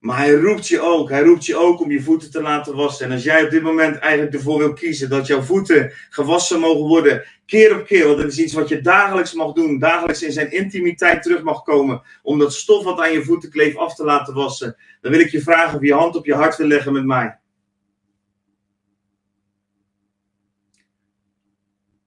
[0.00, 1.10] Maar hij roept je ook.
[1.10, 3.06] Hij roept je ook om je voeten te laten wassen.
[3.06, 6.86] En als jij op dit moment eigenlijk ervoor wil kiezen dat jouw voeten gewassen mogen
[6.86, 10.32] worden, keer op keer, want dat is iets wat je dagelijks mag doen, dagelijks in
[10.32, 14.04] zijn intimiteit terug mag komen, om dat stof wat aan je voeten kleeft af te
[14.04, 16.92] laten wassen, dan wil ik je vragen of je hand op je hart wil leggen
[16.92, 17.38] met mij.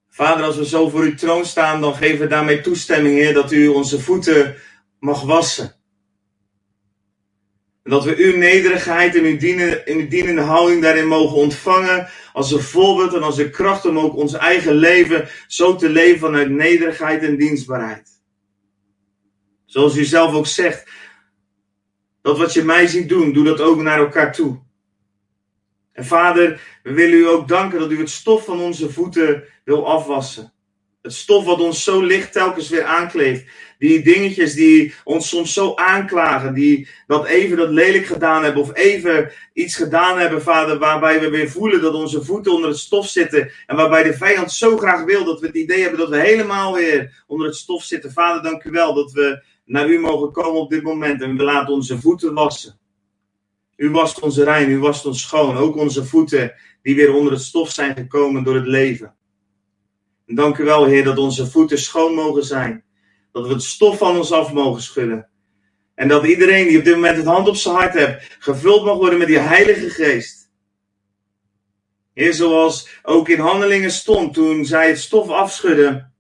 [0.10, 3.52] Vader, als we zo voor uw troon staan, dan geven we daarmee toestemming, Heer, dat
[3.52, 4.56] u onze voeten
[5.00, 5.83] mag wassen.
[7.84, 12.52] En dat we uw nederigheid en uw, dienen, uw dienende houding daarin mogen ontvangen als
[12.52, 16.50] een voorbeeld en als een kracht om ook ons eigen leven zo te leven vanuit
[16.50, 18.10] nederigheid en dienstbaarheid.
[19.66, 20.90] Zoals u zelf ook zegt,
[22.22, 24.62] dat wat je mij ziet doen, doe dat ook naar elkaar toe.
[25.92, 29.88] En vader, we willen u ook danken dat u het stof van onze voeten wil
[29.88, 30.54] afwassen.
[31.02, 33.46] Het stof wat ons zo licht telkens weer aankleeft.
[33.84, 36.54] Die dingetjes die ons soms zo aanklagen.
[36.54, 38.62] Die dat even dat lelijk gedaan hebben.
[38.62, 40.78] Of even iets gedaan hebben, vader.
[40.78, 43.52] Waarbij we weer voelen dat onze voeten onder het stof zitten.
[43.68, 46.74] En waarbij de vijand zo graag wil dat we het idee hebben dat we helemaal
[46.74, 48.12] weer onder het stof zitten.
[48.12, 51.22] Vader, dank u wel dat we naar u mogen komen op dit moment.
[51.22, 52.80] En we laten onze voeten wassen.
[53.76, 55.58] U wast ons rein, u wast ons schoon.
[55.58, 59.16] Ook onze voeten die weer onder het stof zijn gekomen door het leven.
[60.28, 62.84] En dank u wel, Heer, dat onze voeten schoon mogen zijn.
[63.34, 65.28] Dat we het stof van ons af mogen schudden.
[65.96, 68.98] En dat iedereen die op dit moment het hand op zijn hart heeft, gevuld mag
[68.98, 70.52] worden met die Heilige Geest.
[72.14, 76.14] Heer, zoals ook in handelingen stond toen zij het stof afschudden.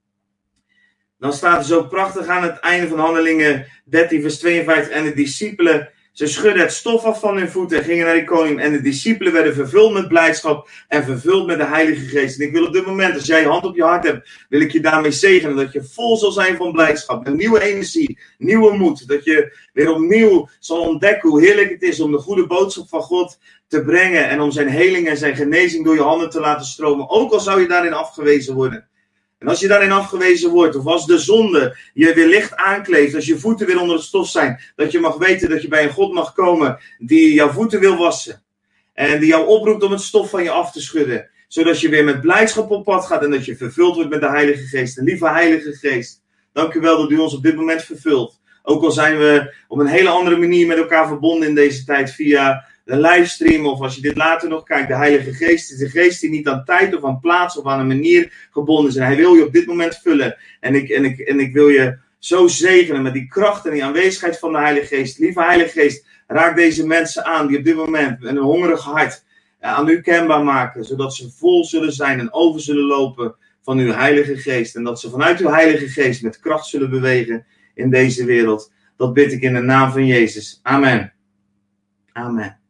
[1.19, 4.93] Dan staat er zo prachtig aan het einde van handelingen 13, vers 52.
[4.93, 8.23] En de discipelen ze schudden het stof af van hun voeten en gingen naar de
[8.23, 8.59] koning.
[8.59, 12.39] En de discipelen werden vervuld met blijdschap en vervuld met de Heilige Geest.
[12.39, 14.61] En ik wil op dit moment, als jij je hand op je hart hebt, wil
[14.61, 15.55] ik je daarmee zegenen.
[15.55, 17.27] Dat je vol zal zijn van blijdschap.
[17.27, 19.07] Een nieuwe energie, nieuwe moed.
[19.07, 23.01] Dat je weer opnieuw zal ontdekken hoe heerlijk het is om de goede boodschap van
[23.01, 24.29] God te brengen.
[24.29, 27.09] En om zijn heling en zijn genezing door je handen te laten stromen.
[27.09, 28.87] Ook al zou je daarin afgewezen worden.
[29.43, 33.25] En als je daarin afgewezen wordt, of als de zonde je weer licht aankleeft, als
[33.25, 35.89] je voeten weer onder het stof zijn, dat je mag weten dat je bij een
[35.89, 38.43] God mag komen die jouw voeten wil wassen.
[38.93, 41.29] En die jou oproept om het stof van je af te schudden.
[41.47, 44.29] Zodat je weer met blijdschap op pad gaat en dat je vervuld wordt met de
[44.29, 44.95] Heilige Geest.
[44.95, 46.21] De lieve Heilige Geest,
[46.53, 48.39] dank u wel dat u ons op dit moment vervult.
[48.61, 52.11] Ook al zijn we op een hele andere manier met elkaar verbonden in deze tijd
[52.11, 55.89] via de livestream of als je dit later nog kijkt, de Heilige Geest is de
[55.89, 58.95] geest die niet aan tijd of aan plaats of aan een manier gebonden is.
[58.95, 60.37] En hij wil je op dit moment vullen.
[60.59, 63.83] En ik, en ik, en ik wil je zo zegenen met die kracht en die
[63.83, 65.19] aanwezigheid van de Heilige Geest.
[65.19, 69.23] Lieve Heilige Geest, raak deze mensen aan die op dit moment een hongerig hart
[69.59, 73.91] aan u kenbaar maken, zodat ze vol zullen zijn en over zullen lopen van uw
[73.91, 74.75] Heilige Geest.
[74.75, 78.71] En dat ze vanuit uw Heilige Geest met kracht zullen bewegen in deze wereld.
[78.97, 80.59] Dat bid ik in de naam van Jezus.
[80.63, 81.13] Amen.
[82.11, 82.62] Amen.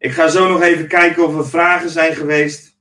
[0.00, 2.76] Ik ga zo nog even kijken of er vragen zijn geweest.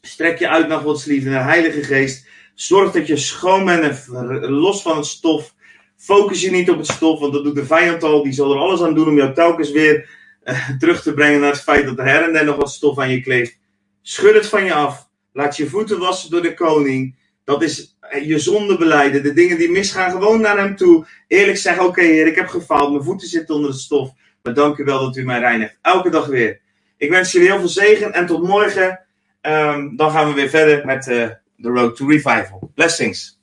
[0.00, 2.26] Strek je uit naar Gods liefde, naar de Heilige Geest.
[2.54, 5.54] Zorg dat je schoon bent en los van het stof.
[5.96, 8.22] Focus je niet op het stof, want dat doet de vijand al.
[8.22, 10.08] Die zal er alles aan doen om jou telkens weer
[10.44, 12.98] uh, terug te brengen naar het feit dat er her en der nog wat stof
[12.98, 13.58] aan je kleeft.
[14.02, 15.08] Schud het van je af.
[15.32, 17.16] Laat je voeten wassen door de koning.
[17.44, 19.22] Dat is eh, je zonde beleiden.
[19.22, 21.06] De dingen die misgaan, gewoon naar hem toe.
[21.28, 22.92] Eerlijk zeggen: Oké, Heer, ik heb gefaald.
[22.92, 24.10] Mijn voeten zitten onder het stof.
[24.54, 25.78] Dank u wel dat u mij reinigt.
[25.82, 26.60] Elke dag weer.
[26.96, 29.00] Ik wens jullie heel veel zegen en tot morgen.
[29.42, 31.28] Um, dan gaan we weer verder met uh,
[31.60, 32.70] The Road to Revival.
[32.74, 33.40] Blessings.